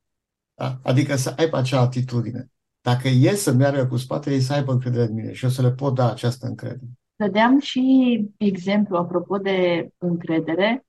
Da? 0.55 0.81
Adică 0.83 1.17
să 1.17 1.35
aibă 1.37 1.57
acea 1.57 1.81
atitudine. 1.81 2.51
Dacă 2.81 3.09
e 3.09 3.35
să 3.35 3.53
meargă 3.53 3.87
cu 3.87 3.97
spatele, 3.97 4.35
ei 4.35 4.41
să 4.41 4.53
aibă 4.53 4.73
încredere 4.73 5.05
în 5.05 5.15
mine 5.15 5.33
și 5.33 5.45
eu 5.45 5.51
să 5.51 5.63
le 5.63 5.73
pot 5.73 5.95
da 5.95 6.11
această 6.11 6.47
încredere. 6.47 6.91
Dădeam 7.17 7.59
și 7.59 8.25
exemplu, 8.37 8.97
apropo 8.97 9.39
de 9.39 9.89
încredere. 9.99 10.87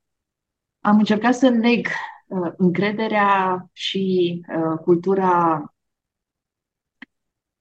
Am 0.79 0.97
încercat 0.97 1.35
să 1.35 1.49
leg 1.49 1.87
uh, 2.27 2.51
încrederea 2.57 3.69
și 3.73 4.41
uh, 4.49 4.79
cultura 4.81 5.63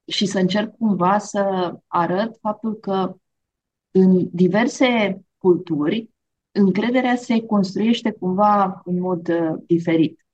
și 0.07 0.27
să 0.27 0.39
încerc 0.39 0.77
cumva 0.77 1.19
să 1.19 1.75
arăt 1.87 2.39
faptul 2.41 2.75
că 2.75 3.17
în 3.91 4.29
diverse 4.33 5.21
culturi, 5.39 6.11
încrederea 6.51 7.17
se 7.17 7.41
construiește 7.47 8.13
cumva 8.13 8.81
în 8.85 9.01
mod 9.01 9.29
uh, 9.29 9.55
diferit. 9.67 10.27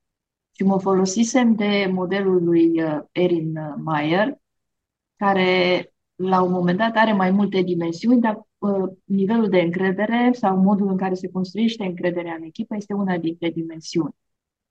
Și 0.50 0.62
mă 0.62 0.78
folosisem 0.80 1.54
de 1.54 1.88
modelul 1.92 2.44
lui 2.44 2.82
uh, 2.82 3.00
Erin 3.12 3.58
Mayer, 3.76 4.40
care 5.16 5.91
la 6.14 6.42
un 6.42 6.52
moment 6.52 6.78
dat 6.78 6.96
are 6.96 7.12
mai 7.12 7.30
multe 7.30 7.62
dimensiuni, 7.62 8.20
dar 8.20 8.46
uh, 8.58 8.90
nivelul 9.04 9.48
de 9.48 9.60
încredere 9.60 10.30
sau 10.32 10.56
modul 10.56 10.88
în 10.88 10.96
care 10.96 11.14
se 11.14 11.30
construiește 11.30 11.84
încrederea 11.84 12.34
în 12.34 12.42
echipă 12.42 12.76
este 12.76 12.92
una 12.92 13.18
dintre 13.18 13.50
dimensiuni. 13.50 14.14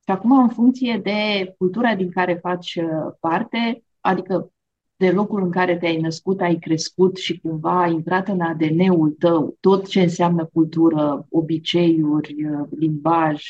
Și 0.04 0.10
acum, 0.10 0.38
în 0.38 0.48
funcție 0.48 1.00
de 1.02 1.54
cultura 1.58 1.94
din 1.94 2.10
care 2.10 2.34
faci 2.34 2.74
uh, 2.74 3.12
parte, 3.20 3.84
adică 4.00 4.52
de 4.96 5.10
locul 5.10 5.42
în 5.42 5.50
care 5.50 5.76
te-ai 5.76 6.00
născut, 6.00 6.40
ai 6.40 6.58
crescut 6.58 7.16
și 7.16 7.40
cumva 7.40 7.82
ai 7.82 7.92
intrat 7.92 8.28
în 8.28 8.40
ADN-ul 8.40 9.10
tău, 9.18 9.56
tot 9.60 9.88
ce 9.88 10.00
înseamnă 10.00 10.44
cultură, 10.52 11.26
obiceiuri, 11.30 12.34
uh, 12.44 12.68
limbaj, 12.78 13.42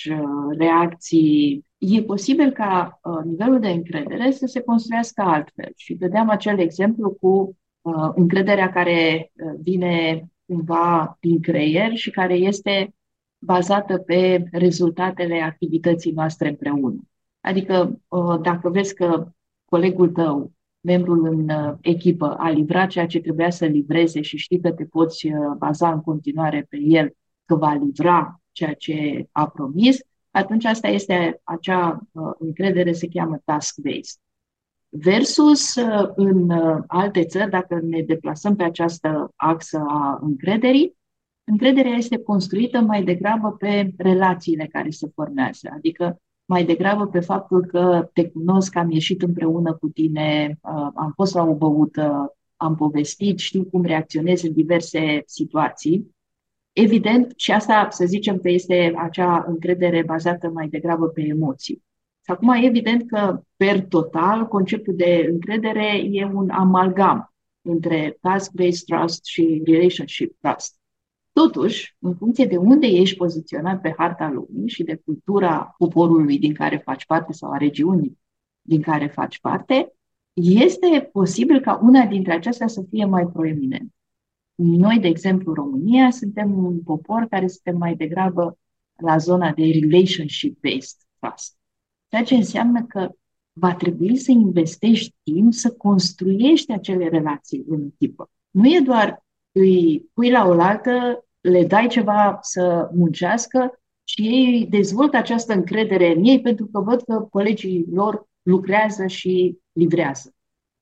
reacții, 0.59 1.65
e 1.79 2.03
posibil 2.03 2.51
ca 2.51 3.01
nivelul 3.25 3.61
de 3.61 3.69
încredere 3.69 4.31
să 4.31 4.47
se 4.47 4.61
construiască 4.61 5.23
altfel. 5.23 5.73
Și 5.77 5.95
dădeam 5.95 6.29
acel 6.29 6.59
exemplu 6.59 7.11
cu 7.11 7.57
uh, 7.83 8.11
încrederea 8.15 8.71
care 8.71 9.31
uh, 9.33 9.53
vine 9.63 10.25
cumva 10.47 11.17
din 11.21 11.41
creier 11.41 11.95
și 11.95 12.11
care 12.11 12.35
este 12.35 12.95
bazată 13.39 13.99
pe 13.99 14.45
rezultatele 14.53 15.41
activității 15.41 16.13
noastre 16.13 16.49
împreună. 16.49 17.01
Adică 17.41 18.01
uh, 18.09 18.41
dacă 18.43 18.71
vezi 18.71 18.95
că 18.95 19.33
colegul 19.65 20.09
tău, 20.09 20.53
membrul 20.81 21.27
în 21.27 21.49
uh, 21.49 21.75
echipă, 21.81 22.37
a 22.39 22.51
livrat 22.51 22.89
ceea 22.89 23.07
ce 23.07 23.21
trebuia 23.21 23.51
să 23.51 23.67
livreze 23.67 24.21
și 24.21 24.37
știi 24.37 24.61
că 24.61 24.73
te 24.73 24.85
poți 24.85 25.27
uh, 25.27 25.33
baza 25.59 25.93
în 25.93 26.01
continuare 26.01 26.67
pe 26.69 26.77
el, 26.81 27.17
că 27.45 27.55
va 27.55 27.73
livra 27.73 28.41
ceea 28.53 28.75
ce 28.75 29.29
a 29.33 29.49
promis, 29.49 29.99
atunci 30.31 30.65
asta 30.65 30.89
este 30.89 31.41
acea 31.45 32.01
uh, 32.13 32.33
încredere, 32.39 32.93
se 32.93 33.09
cheamă 33.09 33.37
task-based. 33.45 34.21
Versus 34.95 35.75
uh, 35.75 36.11
în 36.15 36.51
uh, 36.51 36.83
alte 36.87 37.25
țări, 37.25 37.51
dacă 37.51 37.81
ne 37.83 38.03
deplasăm 38.03 38.57
pe 38.57 38.63
această 38.63 39.33
axă 39.37 39.85
a 39.89 40.19
încrederii, 40.23 40.97
încrederea 41.45 41.93
este 41.93 42.19
construită 42.19 42.81
mai 42.81 43.03
degrabă 43.03 43.53
pe 43.53 43.93
relațiile 43.97 44.67
care 44.67 44.91
se 44.91 45.11
formează, 45.15 45.71
adică 45.75 46.21
mai 46.45 46.65
degrabă 46.65 47.07
pe 47.07 47.21
faptul 47.21 47.65
că 47.65 48.11
te 48.13 48.29
cunosc, 48.29 48.77
am 48.77 48.91
ieșit 48.91 49.23
împreună 49.23 49.75
cu 49.75 49.89
tine, 49.89 50.59
uh, 50.61 50.89
am 50.95 51.13
fost 51.15 51.35
la 51.35 51.43
o 51.43 51.55
băută, 51.55 52.37
am 52.57 52.75
povestit, 52.75 53.39
știu 53.39 53.65
cum 53.65 53.85
reacționez 53.85 54.43
în 54.43 54.53
diverse 54.53 55.23
situații. 55.27 56.15
Evident, 56.73 57.33
și 57.37 57.53
asta 57.53 57.87
să 57.91 58.05
zicem 58.05 58.39
că 58.39 58.49
este 58.49 58.93
acea 58.97 59.45
încredere 59.49 60.03
bazată 60.03 60.49
mai 60.49 60.69
degrabă 60.69 61.07
pe 61.07 61.21
emoții. 61.21 61.83
Și 62.25 62.31
acum, 62.31 62.49
evident 62.49 63.09
că, 63.09 63.43
per 63.57 63.87
total, 63.87 64.47
conceptul 64.47 64.95
de 64.97 65.27
încredere 65.31 65.97
e 65.97 66.25
un 66.25 66.51
amalgam 66.51 67.35
între 67.63 68.19
task-based 68.21 68.85
trust 68.87 69.25
și 69.25 69.63
relationship 69.65 70.37
trust. 70.41 70.81
Totuși, 71.33 71.97
în 71.99 72.15
funcție 72.15 72.45
de 72.45 72.57
unde 72.57 72.87
ești 72.87 73.17
poziționat 73.17 73.81
pe 73.81 73.95
harta 73.97 74.31
lumii 74.31 74.69
și 74.69 74.83
de 74.83 75.01
cultura 75.05 75.75
poporului 75.79 76.39
din 76.39 76.55
care 76.55 76.77
faci 76.77 77.07
parte 77.07 77.33
sau 77.33 77.51
a 77.51 77.57
regiunii 77.57 78.19
din 78.63 78.81
care 78.83 79.07
faci 79.07 79.41
parte, 79.41 79.93
este 80.33 81.09
posibil 81.13 81.61
ca 81.61 81.81
una 81.83 82.07
dintre 82.07 82.33
acestea 82.33 82.67
să 82.67 82.83
fie 82.91 83.05
mai 83.05 83.27
proeminentă. 83.27 83.95
Noi, 84.55 84.99
de 84.99 85.09
exemplu, 85.09 85.53
România, 85.53 86.11
suntem 86.11 86.65
un 86.65 86.83
popor 86.83 87.27
care 87.31 87.47
suntem 87.47 87.77
mai 87.77 87.95
degrabă 87.95 88.59
la 88.97 89.17
zona 89.17 89.53
de 89.53 89.63
relationship-based 89.63 91.07
trust. 91.19 91.57
Ceea 92.13 92.25
ce 92.25 92.35
înseamnă 92.35 92.85
că 92.85 93.11
va 93.53 93.75
trebui 93.75 94.17
să 94.17 94.31
investești 94.31 95.15
timp 95.23 95.53
să 95.53 95.73
construiești 95.73 96.73
acele 96.73 97.09
relații 97.09 97.65
în 97.69 97.91
echipă. 97.93 98.31
Nu 98.51 98.67
e 98.67 98.81
doar 98.81 99.25
îi 99.53 100.11
pui 100.13 100.31
la 100.31 100.47
oaltă, 100.47 101.25
le 101.41 101.65
dai 101.65 101.87
ceva 101.87 102.39
să 102.43 102.91
muncească 102.95 103.81
și 104.05 104.23
ei 104.23 104.67
dezvoltă 104.71 105.17
această 105.17 105.53
încredere 105.53 106.15
în 106.15 106.25
ei 106.25 106.41
pentru 106.41 106.67
că 106.67 106.81
văd 106.81 107.03
că 107.03 107.27
colegii 107.31 107.87
lor 107.93 108.27
lucrează 108.43 109.07
și 109.07 109.59
livrează. 109.73 110.35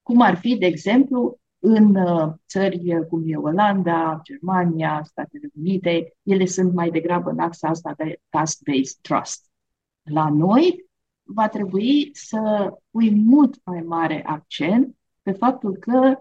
Cum 0.02 0.20
ar 0.20 0.36
fi, 0.36 0.56
de 0.56 0.66
exemplu, 0.66 1.40
în 1.58 1.94
uh, 1.94 2.32
țări 2.48 3.06
cum 3.08 3.22
e 3.26 3.36
Olanda, 3.36 4.20
Germania, 4.24 5.02
Statele 5.04 5.50
Unite, 5.58 6.14
ele 6.22 6.46
sunt 6.46 6.74
mai 6.74 6.90
degrabă 6.90 7.30
în 7.30 7.38
axa 7.38 7.68
asta 7.68 7.94
de 7.96 8.20
task-based 8.28 8.98
trust. 9.00 9.44
La 10.02 10.28
noi, 10.28 10.88
va 11.34 11.48
trebui 11.48 12.10
să 12.12 12.72
pui 12.90 13.10
mult 13.10 13.60
mai 13.64 13.80
mare 13.80 14.22
accent 14.26 14.96
pe 15.22 15.32
faptul 15.32 15.76
că 15.76 16.16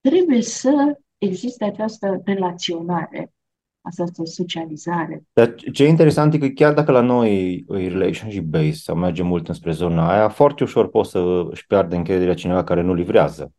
trebuie 0.00 0.42
să 0.42 0.98
existe 1.18 1.64
această 1.64 2.20
relaționare, 2.24 3.32
această 3.80 4.24
socializare. 4.24 5.22
Dar 5.32 5.54
ce 5.54 5.84
e 5.84 5.88
interesant 5.88 6.34
e 6.34 6.38
că 6.38 6.48
chiar 6.48 6.74
dacă 6.74 6.92
la 6.92 7.00
noi 7.00 7.54
e 7.68 7.88
relationship-based 7.88 8.82
sau 8.82 8.96
merge 8.96 9.22
mult 9.22 9.48
înspre 9.48 9.72
zona 9.72 10.10
aia, 10.12 10.28
foarte 10.28 10.62
ușor 10.62 10.88
poți 10.88 11.10
să 11.10 11.46
își 11.50 11.66
piardă 11.66 11.96
încrederea 11.96 12.34
cineva 12.34 12.64
care 12.64 12.82
nu 12.82 12.94
livrează. 12.94 13.52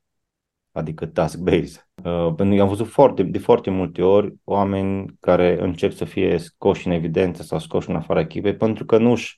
adică 0.71 1.05
task-based. 1.05 1.87
Uh, 2.03 2.33
pentru 2.35 2.55
că 2.55 2.61
am 2.61 2.67
văzut 2.67 2.87
foarte, 2.87 3.23
de 3.23 3.37
foarte 3.37 3.69
multe 3.69 4.01
ori 4.01 4.33
oameni 4.43 5.17
care 5.19 5.61
încep 5.61 5.91
să 5.91 6.05
fie 6.05 6.37
scoși 6.37 6.87
în 6.87 6.93
evidență 6.93 7.43
sau 7.43 7.59
scoși 7.59 7.89
în 7.89 7.95
afara 7.95 8.19
echipei 8.19 8.55
pentru 8.55 8.85
că 8.85 8.97
nu-și, 8.97 9.35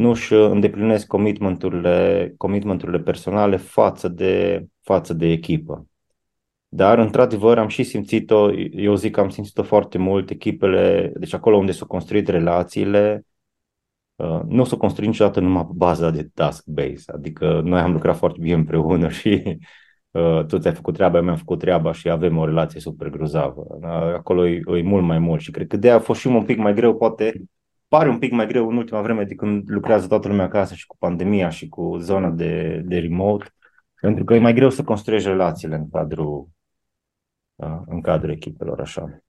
nu-și 0.00 0.32
îndeplinesc 0.34 1.06
commitmenturile, 1.06 2.34
commitmenturile 2.36 2.98
personale 2.98 3.56
față 3.56 4.08
de, 4.08 4.64
față 4.80 5.14
de 5.14 5.26
echipă. 5.26 5.86
Dar, 6.68 6.98
într-adevăr, 6.98 7.58
am 7.58 7.68
și 7.68 7.82
simțit-o, 7.82 8.52
eu 8.70 8.94
zic 8.94 9.12
că 9.12 9.20
am 9.20 9.28
simțit-o 9.28 9.62
foarte 9.62 9.98
mult, 9.98 10.30
echipele, 10.30 11.12
deci 11.16 11.34
acolo 11.34 11.56
unde 11.56 11.72
s-au 11.72 11.86
construit 11.86 12.28
relațiile, 12.28 13.26
uh, 14.16 14.40
nu 14.46 14.64
s-au 14.64 14.78
construit 14.78 15.08
niciodată 15.08 15.40
numai 15.40 15.66
pe 15.66 15.72
baza 15.74 16.10
de 16.10 16.30
task-based, 16.34 17.14
adică 17.14 17.60
noi 17.64 17.80
am 17.80 17.92
lucrat 17.92 18.16
foarte 18.16 18.38
bine 18.40 18.54
împreună 18.54 19.08
și 19.18 19.58
uh, 20.10 20.44
tu 20.46 20.58
ți-ai 20.58 20.74
făcut 20.74 20.94
treaba, 20.94 21.16
eu 21.16 21.24
mi-am 21.24 21.36
făcut 21.36 21.58
treaba 21.58 21.92
și 21.92 22.10
avem 22.10 22.36
o 22.36 22.44
relație 22.44 22.80
super 22.80 23.08
grozavă. 23.08 23.66
Uh, 23.68 24.14
acolo 24.14 24.46
e, 24.46 24.62
e 24.66 24.82
mult 24.82 25.04
mai 25.04 25.18
mult 25.18 25.40
și 25.40 25.50
cred 25.50 25.66
că 25.66 25.76
de 25.76 25.90
a 25.90 25.98
fost 25.98 26.20
și 26.20 26.26
un 26.26 26.44
pic 26.44 26.58
mai 26.58 26.74
greu, 26.74 26.96
poate 26.96 27.44
pare 27.90 28.08
un 28.08 28.18
pic 28.18 28.32
mai 28.32 28.46
greu 28.46 28.68
în 28.68 28.76
ultima 28.76 29.02
vreme 29.02 29.24
de 29.24 29.34
când 29.34 29.70
lucrează 29.70 30.06
toată 30.06 30.28
lumea 30.28 30.44
acasă 30.44 30.74
și 30.74 30.86
cu 30.86 30.96
pandemia 30.96 31.48
și 31.48 31.68
cu 31.68 31.96
zona 31.96 32.30
de, 32.30 32.82
de 32.84 32.98
remote, 32.98 33.54
pentru 34.00 34.24
că 34.24 34.34
e 34.34 34.38
mai 34.38 34.54
greu 34.54 34.70
să 34.70 34.84
construiești 34.84 35.28
relațiile 35.28 35.74
în 35.74 35.90
cadrul 35.90 36.48
în 37.86 38.00
cadrul 38.00 38.30
echipelor 38.30 38.80
așa. 38.80 39.22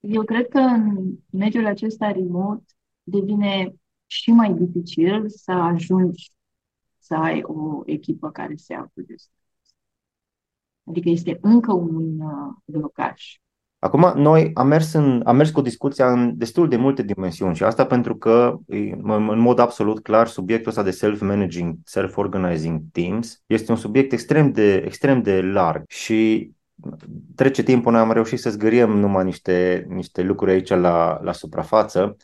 Eu 0.00 0.22
cred 0.22 0.48
că 0.48 0.58
în 0.58 1.14
mediul 1.30 1.66
acesta 1.66 2.10
remote 2.10 2.64
devine 3.02 3.74
și 4.06 4.30
mai 4.30 4.54
dificil 4.54 5.28
să 5.28 5.52
ajungi 5.52 6.30
să 6.98 7.14
ai 7.14 7.42
o 7.42 7.82
echipă 7.86 8.30
care 8.30 8.56
se 8.56 8.74
află 8.74 9.02
de 9.06 9.14
Adică 10.84 11.08
este 11.08 11.38
încă 11.40 11.72
un 11.72 12.20
uh, 12.20 12.54
blocaj. 12.64 13.22
Acum, 13.80 14.12
noi 14.16 14.50
am 14.54 14.66
mers, 14.66 14.92
în, 14.92 15.22
am 15.24 15.36
mers 15.36 15.50
cu 15.50 15.60
discuția 15.60 16.12
în 16.12 16.38
destul 16.38 16.68
de 16.68 16.76
multe 16.76 17.02
dimensiuni 17.02 17.56
și 17.56 17.64
asta 17.64 17.86
pentru 17.86 18.16
că, 18.16 18.58
în 18.66 19.38
mod 19.38 19.58
absolut 19.58 20.02
clar, 20.02 20.26
subiectul 20.26 20.68
ăsta 20.68 20.82
de 20.82 20.90
self-managing, 20.90 21.76
self-organizing 21.84 22.80
teams 22.92 23.42
este 23.46 23.70
un 23.70 23.76
subiect 23.76 24.12
extrem 24.12 24.52
de, 24.52 24.74
extrem 24.74 25.22
de 25.22 25.40
larg 25.40 25.84
și 25.88 26.50
trece 27.34 27.62
timpul, 27.62 27.92
noi 27.92 28.00
am 28.00 28.12
reușit 28.12 28.38
să 28.38 28.50
zgăriem 28.50 28.90
numai 28.90 29.24
niște, 29.24 29.86
niște 29.88 30.22
lucruri 30.22 30.52
aici 30.52 30.68
la, 30.68 31.20
la 31.22 31.32
suprafață, 31.32 32.16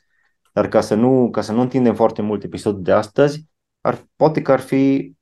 dar 0.52 0.68
ca 0.68 0.80
să, 0.80 0.94
nu, 0.94 1.30
ca 1.30 1.40
să 1.40 1.52
nu 1.52 1.60
întindem 1.60 1.94
foarte 1.94 2.22
mult 2.22 2.42
episodul 2.42 2.82
de 2.82 2.92
astăzi, 2.92 3.46
ar, 3.80 4.06
poate 4.16 4.42
că 4.42 4.52
ar 4.52 4.60
fi 4.60 5.14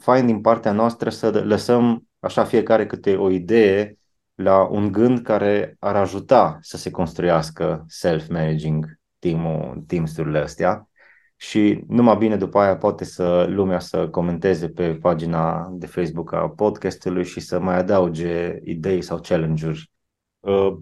fain 0.00 0.26
din 0.26 0.40
partea 0.40 0.72
noastră 0.72 1.10
să 1.10 1.30
lăsăm 1.30 2.08
așa 2.18 2.44
fiecare 2.44 2.86
câte 2.86 3.16
o 3.16 3.30
idee 3.30 3.98
la 4.34 4.62
un 4.62 4.92
gând 4.92 5.20
care 5.20 5.76
ar 5.78 5.96
ajuta 5.96 6.58
să 6.60 6.76
se 6.76 6.90
construiască 6.90 7.84
self-managing 7.88 8.98
team-ul, 9.18 9.84
teams-urile 9.86 10.38
astea 10.38 10.88
și 11.36 11.84
numai 11.88 12.16
bine 12.16 12.36
după 12.36 12.58
aia 12.58 12.76
poate 12.76 13.04
să 13.04 13.46
lumea 13.48 13.78
să 13.78 14.08
comenteze 14.08 14.68
pe 14.68 14.94
pagina 14.94 15.68
de 15.72 15.86
Facebook 15.86 16.32
a 16.32 16.48
podcastului 16.48 17.24
și 17.24 17.40
să 17.40 17.60
mai 17.60 17.76
adauge 17.76 18.58
idei 18.64 19.02
sau 19.02 19.20
challenge-uri 19.20 19.90
uh, 20.40 20.76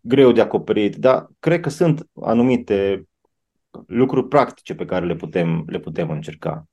greu 0.00 0.32
de 0.32 0.40
acoperit, 0.40 0.96
dar 0.96 1.26
cred 1.38 1.60
că 1.60 1.68
sunt 1.68 2.08
anumite 2.22 3.08
lucruri 3.86 4.28
practice 4.28 4.74
pe 4.74 4.84
care 4.84 5.06
le 5.06 5.14
putem, 5.14 5.64
le 5.66 5.78
putem 5.78 6.10
încerca. 6.10 6.66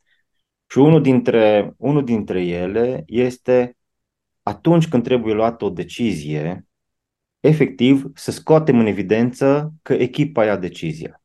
Și 0.68 0.78
unul 0.78 1.02
dintre, 1.02 1.74
unul 1.78 2.04
dintre 2.04 2.46
ele 2.46 3.04
este 3.06 3.78
atunci 4.50 4.88
când 4.88 5.04
trebuie 5.04 5.34
luată 5.34 5.66
o 5.66 5.70
decizie, 5.70 6.68
efectiv 7.40 8.06
să 8.14 8.32
scoatem 8.32 8.80
în 8.80 8.86
evidență 8.86 9.74
că 9.82 9.94
echipa 9.94 10.46
ia 10.46 10.58
decizia. 10.58 11.22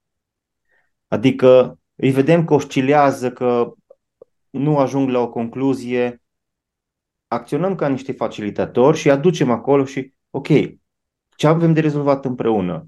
Adică 1.08 1.78
îi 1.94 2.10
vedem 2.10 2.44
că 2.44 2.54
oscilează, 2.54 3.32
că 3.32 3.72
nu 4.50 4.78
ajung 4.78 5.08
la 5.08 5.20
o 5.20 5.30
concluzie, 5.30 6.22
acționăm 7.26 7.74
ca 7.74 7.88
niște 7.88 8.12
facilitatori 8.12 8.96
și 8.96 9.10
aducem 9.10 9.50
acolo 9.50 9.84
și, 9.84 10.14
ok, 10.30 10.48
ce 11.36 11.46
avem 11.46 11.72
de 11.72 11.80
rezolvat 11.80 12.24
împreună? 12.24 12.86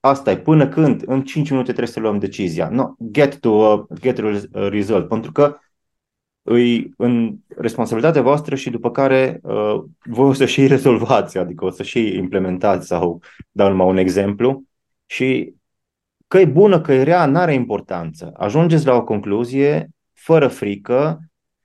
Asta 0.00 0.30
e, 0.30 0.38
până 0.38 0.68
când, 0.68 1.02
în 1.06 1.24
5 1.24 1.50
minute 1.50 1.72
trebuie 1.72 1.92
să 1.94 2.00
luăm 2.00 2.18
decizia. 2.18 2.68
No, 2.68 2.94
get 3.10 3.38
to 3.40 3.70
a, 3.70 3.86
get 4.00 4.18
a 4.52 4.68
result. 4.68 5.08
Pentru 5.08 5.32
că 5.32 5.58
îi 6.42 6.92
în 6.96 7.36
responsabilitatea 7.56 8.22
voastră 8.22 8.54
și 8.54 8.70
după 8.70 8.90
care 8.90 9.40
uh, 9.42 9.82
voi 10.04 10.28
o 10.28 10.32
să 10.32 10.46
și 10.46 10.66
rezolvați, 10.66 11.38
adică 11.38 11.64
o 11.64 11.70
să 11.70 11.82
și 11.82 12.16
implementați 12.16 12.86
sau 12.86 13.20
dau 13.50 13.68
numai 13.68 13.86
un 13.86 13.96
exemplu 13.96 14.62
și 15.06 15.54
Că 16.32 16.38
e 16.38 16.44
bună, 16.44 16.80
că 16.80 16.92
e 16.92 17.02
rea, 17.02 17.26
nu 17.26 17.38
are 17.38 17.54
importanță. 17.54 18.32
Ajungeți 18.36 18.86
la 18.86 18.94
o 18.94 19.04
concluzie 19.04 19.88
fără 20.12 20.48
frică 20.48 21.20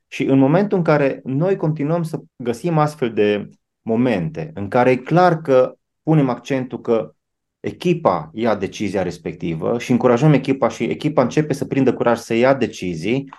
și 0.07 0.23
în 0.23 0.37
momentul 0.37 0.77
în 0.77 0.83
care 0.83 1.21
noi 1.23 1.55
continuăm 1.55 2.03
să 2.03 2.19
găsim 2.35 2.77
astfel 2.77 3.13
de 3.13 3.49
momente 3.81 4.51
în 4.53 4.67
care 4.67 4.91
e 4.91 4.95
clar 4.95 5.41
că 5.41 5.75
punem 6.03 6.29
accentul 6.29 6.81
că 6.81 7.11
echipa 7.59 8.29
ia 8.33 8.55
decizia 8.55 9.03
respectivă 9.03 9.79
și 9.79 9.91
încurajăm 9.91 10.33
echipa 10.33 10.69
și 10.69 10.83
echipa 10.83 11.21
începe 11.21 11.53
să 11.53 11.65
prindă 11.65 11.93
curaj 11.93 12.17
să 12.17 12.33
ia 12.33 12.53
decizii, 12.53 13.33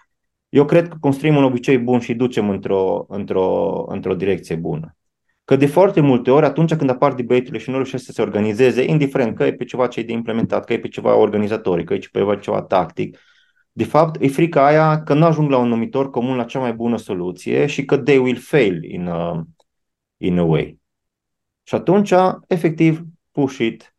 eu 0.49 0.65
cred 0.65 0.89
că 0.89 0.97
construim 1.01 1.37
un 1.37 1.45
obicei 1.45 1.79
bun 1.79 2.01
și 2.01 2.15
ducem 2.15 2.51
într-o, 2.51 3.07
într-o, 3.09 3.85
într-o 3.89 4.15
direcție 4.15 4.57
bună. 4.57 4.97
Că 5.45 5.57
de 5.57 5.67
foarte 5.67 6.01
multe 6.01 6.31
ori, 6.31 6.47
atunci 6.47 6.75
când 6.75 6.91
apar 6.91 7.15
debate 7.15 7.59
și 7.59 7.71
nu 7.71 7.75
reușesc 7.75 8.05
să 8.05 8.13
se 8.13 8.23
organizeze, 8.23 8.83
indiferent 8.83 9.37
că 9.37 9.45
e 9.45 9.53
pe 9.53 9.65
ceva 9.65 9.87
ce 9.87 10.01
e 10.01 10.03
de 10.03 10.13
implementat, 10.13 10.65
că 10.65 10.73
e 10.73 10.79
pe 10.79 10.89
ceva 10.89 11.17
organizatoric, 11.17 11.87
că 11.87 11.95
e 11.95 11.99
pe 12.13 12.39
ceva 12.41 12.63
tactic, 12.63 13.19
de 13.79 13.85
fapt, 13.85 14.23
e 14.23 14.29
frica 14.29 14.67
aia 14.67 15.03
că 15.03 15.15
nu 15.15 15.25
ajung 15.25 15.51
la 15.51 15.59
un 15.59 15.69
numitor 15.69 16.11
comun 16.11 16.37
la 16.37 16.45
cea 16.45 16.59
mai 16.59 16.73
bună 16.73 16.97
soluție 16.97 17.67
și 17.67 17.85
că 17.85 17.99
they 17.99 18.17
will 18.17 18.37
fail 18.37 18.85
in 18.85 19.07
a, 19.07 19.47
in 20.17 20.39
a 20.39 20.43
way. 20.43 20.81
Și 21.63 21.75
atunci, 21.75 22.13
efectiv, 22.47 23.03
push 23.31 23.59
it. 23.59 23.95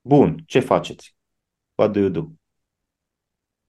Bun, 0.00 0.42
ce 0.46 0.60
faceți? 0.60 1.16
What 1.74 1.92
do 1.92 2.00
you 2.00 2.08
do? 2.08 2.35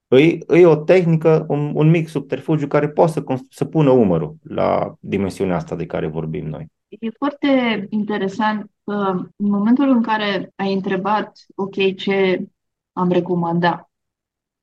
E, 0.08 0.38
e 0.58 0.66
o 0.66 0.76
tehnică, 0.76 1.46
un, 1.48 1.72
un 1.74 1.90
mic 1.90 2.08
subterfugiu 2.08 2.66
care 2.66 2.88
poate 2.88 3.12
să, 3.12 3.24
să 3.50 3.64
pună 3.64 3.90
umărul 3.90 4.36
la 4.42 4.94
dimensiunea 5.00 5.56
asta 5.56 5.76
de 5.76 5.86
care 5.86 6.06
vorbim 6.06 6.46
noi. 6.46 6.66
E 6.88 7.10
foarte 7.10 7.86
interesant 7.90 8.70
că 8.84 8.92
în 9.36 9.48
momentul 9.50 9.88
în 9.88 10.02
care 10.02 10.52
ai 10.56 10.72
întrebat, 10.72 11.44
ok, 11.54 11.94
ce 11.96 12.46
am 12.92 13.10
recomandat 13.10 13.90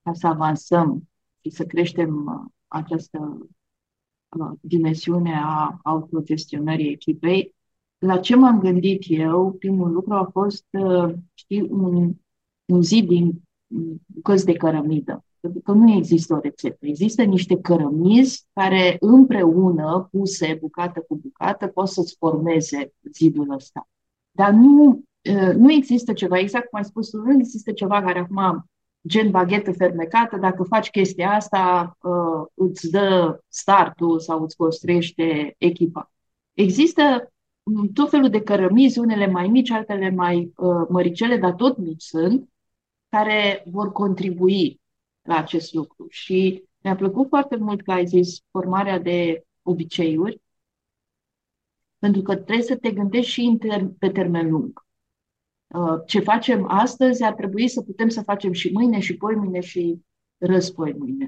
ca 0.02 0.14
să 0.14 0.28
avansăm 0.28 1.10
și 1.42 1.50
să 1.50 1.64
creștem 1.64 2.26
uh, 2.26 2.52
această 2.68 3.48
uh, 4.40 4.52
dimensiune 4.62 5.42
a 5.44 5.80
autogestionării 5.84 6.92
echipei, 6.92 7.56
la 7.98 8.20
ce 8.20 8.36
m-am 8.36 8.60
gândit 8.60 9.04
eu, 9.08 9.52
primul 9.52 9.92
lucru 9.92 10.14
a 10.14 10.30
fost, 10.32 10.66
uh, 10.72 11.14
știi, 11.34 11.62
un, 11.62 12.14
un 12.66 12.82
zid 12.82 13.08
din 13.08 13.42
bucăți 14.06 14.46
de 14.46 14.54
cărămidă. 14.54 15.25
Pentru 15.46 15.64
că 15.64 15.72
nu 15.72 15.92
există 15.92 16.34
o 16.34 16.40
rețetă. 16.40 16.78
Există 16.80 17.24
niște 17.24 17.60
cărămizi 17.62 18.46
care 18.54 18.98
împreună, 19.00 20.08
puse 20.12 20.58
bucată 20.62 21.00
cu 21.08 21.16
bucată, 21.16 21.68
pot 21.68 21.88
să-ți 21.88 22.16
formeze 22.20 22.94
zidul 23.14 23.54
ăsta. 23.54 23.88
Dar 24.32 24.52
nu, 24.52 25.04
nu 25.56 25.72
există 25.72 26.14
ceva, 26.14 26.40
exact 26.40 26.70
cum 26.70 26.80
ai 26.80 26.86
spus, 26.86 27.14
nu 27.14 27.34
există 27.34 27.72
ceva 27.72 28.02
care 28.02 28.20
acum, 28.20 28.66
gen 29.08 29.32
baghetă 29.32 29.72
fermecată, 29.72 30.38
dacă 30.38 30.64
faci 30.64 30.90
chestia 30.90 31.30
asta, 31.30 31.98
îți 32.54 32.90
dă 32.90 33.40
startul 33.48 34.20
sau 34.20 34.44
îți 34.44 34.56
construiește 34.56 35.56
echipa. 35.58 36.12
Există 36.54 37.34
tot 37.94 38.10
felul 38.10 38.30
de 38.30 38.42
cărămizi, 38.42 39.00
unele 39.00 39.28
mai 39.28 39.48
mici, 39.48 39.72
altele 39.72 40.10
mai 40.10 40.54
măricele, 40.90 41.38
dar 41.38 41.54
tot 41.54 41.78
mici 41.78 42.04
sunt, 42.04 42.50
care 43.10 43.64
vor 43.72 43.92
contribui 43.92 44.84
la 45.26 45.38
acest 45.38 45.74
lucru. 45.74 46.08
Și 46.10 46.64
mi-a 46.82 46.96
plăcut 46.96 47.28
foarte 47.28 47.56
mult 47.56 47.82
că 47.82 47.92
ai 47.92 48.06
zis 48.06 48.40
formarea 48.52 49.00
de 49.00 49.46
obiceiuri, 49.62 50.42
pentru 51.98 52.22
că 52.22 52.36
trebuie 52.36 52.66
să 52.66 52.78
te 52.78 52.92
gândești 52.92 53.32
și 53.32 53.58
pe 54.00 54.10
termen 54.10 54.50
lung. 54.50 54.86
Uh, 55.68 56.02
ce 56.06 56.20
facem 56.20 56.66
astăzi 56.70 57.24
ar 57.24 57.34
trebui 57.34 57.68
să 57.68 57.82
putem 57.82 58.10
să 58.10 58.22
facem 58.22 58.52
și 58.52 58.70
mâine, 58.74 59.00
și 59.00 59.18
poi 59.18 59.36
mâine, 59.36 59.60
și 59.60 60.02
răspoi 60.38 60.94
mâine. 60.94 61.26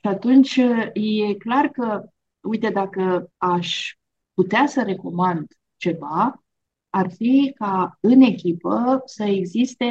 Și 0.00 0.06
atunci 0.06 0.56
e 0.92 1.34
clar 1.38 1.68
că, 1.68 2.04
uite, 2.40 2.70
dacă 2.70 3.32
aș 3.36 3.96
putea 4.34 4.66
să 4.66 4.82
recomand 4.82 5.46
ceva, 5.76 6.44
ar 6.90 7.10
fi 7.10 7.52
ca 7.54 7.98
în 8.00 8.20
echipă 8.20 9.02
să 9.04 9.24
existe 9.24 9.86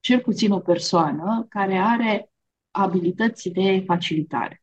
cel 0.00 0.20
puțin 0.20 0.52
o 0.52 0.58
persoană 0.58 1.46
care 1.48 1.76
are 1.76 2.30
abilități 2.74 3.48
de 3.48 3.82
facilitare. 3.86 4.62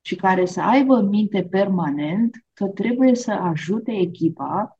și 0.00 0.16
care 0.16 0.44
să 0.44 0.60
aibă 0.60 0.94
în 0.94 1.08
minte 1.08 1.44
permanent 1.44 2.44
că 2.52 2.66
trebuie 2.66 3.14
să 3.14 3.32
ajute 3.32 3.92
echipa 3.92 4.78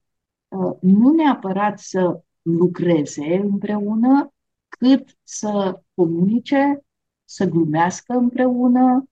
uh, 0.49 0.77
nu 0.81 1.15
neapărat 1.15 1.79
să 1.79 2.23
lucreze 2.43 3.37
împreună, 3.37 4.33
cât 4.69 5.19
să 5.23 5.83
comunice, 5.95 6.81
să 7.25 7.45
glumească 7.45 8.13
împreună, 8.13 9.09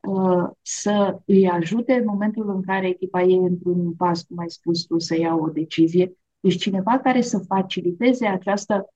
uh, 0.00 0.50
să 0.62 1.20
îi 1.24 1.48
ajute 1.48 1.92
în 1.94 2.04
momentul 2.04 2.50
în 2.50 2.62
care 2.62 2.88
echipa 2.88 3.22
e 3.22 3.36
într-un 3.36 3.94
pas, 3.94 4.22
cum 4.22 4.38
ai 4.38 4.50
spus 4.50 4.84
tu, 4.84 4.98
să 4.98 5.18
ia 5.18 5.34
o 5.34 5.48
decizie. 5.48 6.16
Deci 6.40 6.56
cineva 6.56 6.98
care 6.98 7.20
să 7.20 7.38
faciliteze 7.38 8.26
această 8.26 8.90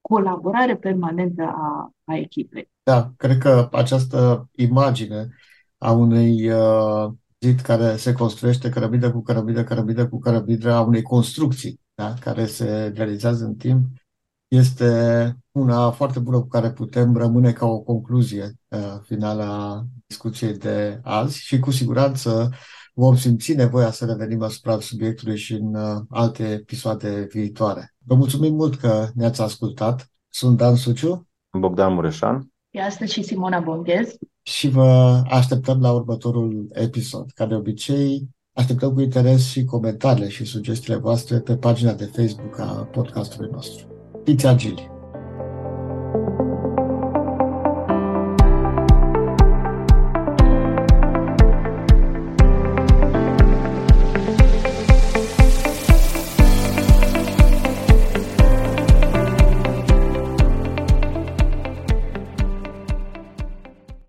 colaborare 0.00 0.76
permanentă 0.76 1.42
a, 1.42 1.92
a 2.04 2.16
echipei. 2.16 2.70
Da, 2.90 3.12
cred 3.16 3.38
că 3.38 3.68
această 3.72 4.48
imagine 4.54 5.28
a 5.78 5.92
unui 5.92 6.50
uh, 6.50 7.12
zid 7.40 7.60
care 7.60 7.96
se 7.96 8.12
construiește 8.12 8.68
cărămidă 8.68 9.10
cu 9.12 9.22
cărămidă, 9.22 9.64
cărămidă 9.64 10.08
cu 10.08 10.18
cărămidă, 10.18 10.72
a 10.72 10.80
unei 10.80 11.02
construcții 11.02 11.80
da, 11.94 12.14
care 12.20 12.46
se 12.46 12.92
realizează 12.94 13.44
în 13.44 13.54
timp, 13.54 13.86
este 14.48 15.36
una 15.50 15.90
foarte 15.90 16.18
bună 16.18 16.40
cu 16.40 16.46
care 16.46 16.70
putem 16.70 17.16
rămâne 17.16 17.52
ca 17.52 17.66
o 17.66 17.80
concluzie 17.80 18.54
uh, 18.68 18.98
finală 19.02 19.42
a 19.42 19.86
discuției 20.06 20.58
de 20.58 21.00
azi 21.02 21.38
și 21.38 21.58
cu 21.58 21.70
siguranță 21.70 22.50
vom 22.94 23.16
simți 23.16 23.52
nevoia 23.52 23.90
să 23.90 24.04
revenim 24.04 24.42
asupra 24.42 24.80
subiectului 24.80 25.36
și 25.36 25.52
în 25.52 25.74
uh, 25.74 26.02
alte 26.08 26.50
episoade 26.50 27.26
viitoare. 27.30 27.94
Vă 28.04 28.14
mulțumim 28.14 28.54
mult 28.54 28.76
că 28.76 29.08
ne-ați 29.14 29.40
ascultat. 29.40 30.10
Sunt 30.28 30.56
Dan 30.56 30.76
Suciu. 30.76 31.28
Bogdan 31.58 31.92
Mureșan. 31.92 32.50
E 32.70 32.82
astăzi 32.82 33.12
și 33.12 33.22
Simona 33.22 33.60
Bonghez. 33.60 34.16
Și 34.42 34.68
vă 34.68 35.22
așteptăm 35.30 35.80
la 35.80 35.92
următorul 35.92 36.66
episod. 36.72 37.30
Ca 37.34 37.46
de 37.46 37.54
obicei, 37.54 38.28
așteptăm 38.52 38.92
cu 38.92 39.00
interes 39.00 39.48
și 39.50 39.64
comentariile 39.64 40.28
și 40.28 40.44
sugestiile 40.44 40.98
voastre 40.98 41.38
pe 41.40 41.56
pagina 41.56 41.92
de 41.92 42.04
Facebook 42.04 42.58
a 42.58 42.88
podcastului 42.92 43.50
nostru. 43.52 43.86
Fiți 44.24 44.46
agili! 44.46 44.88
thank 46.12 46.64
you 46.64 46.69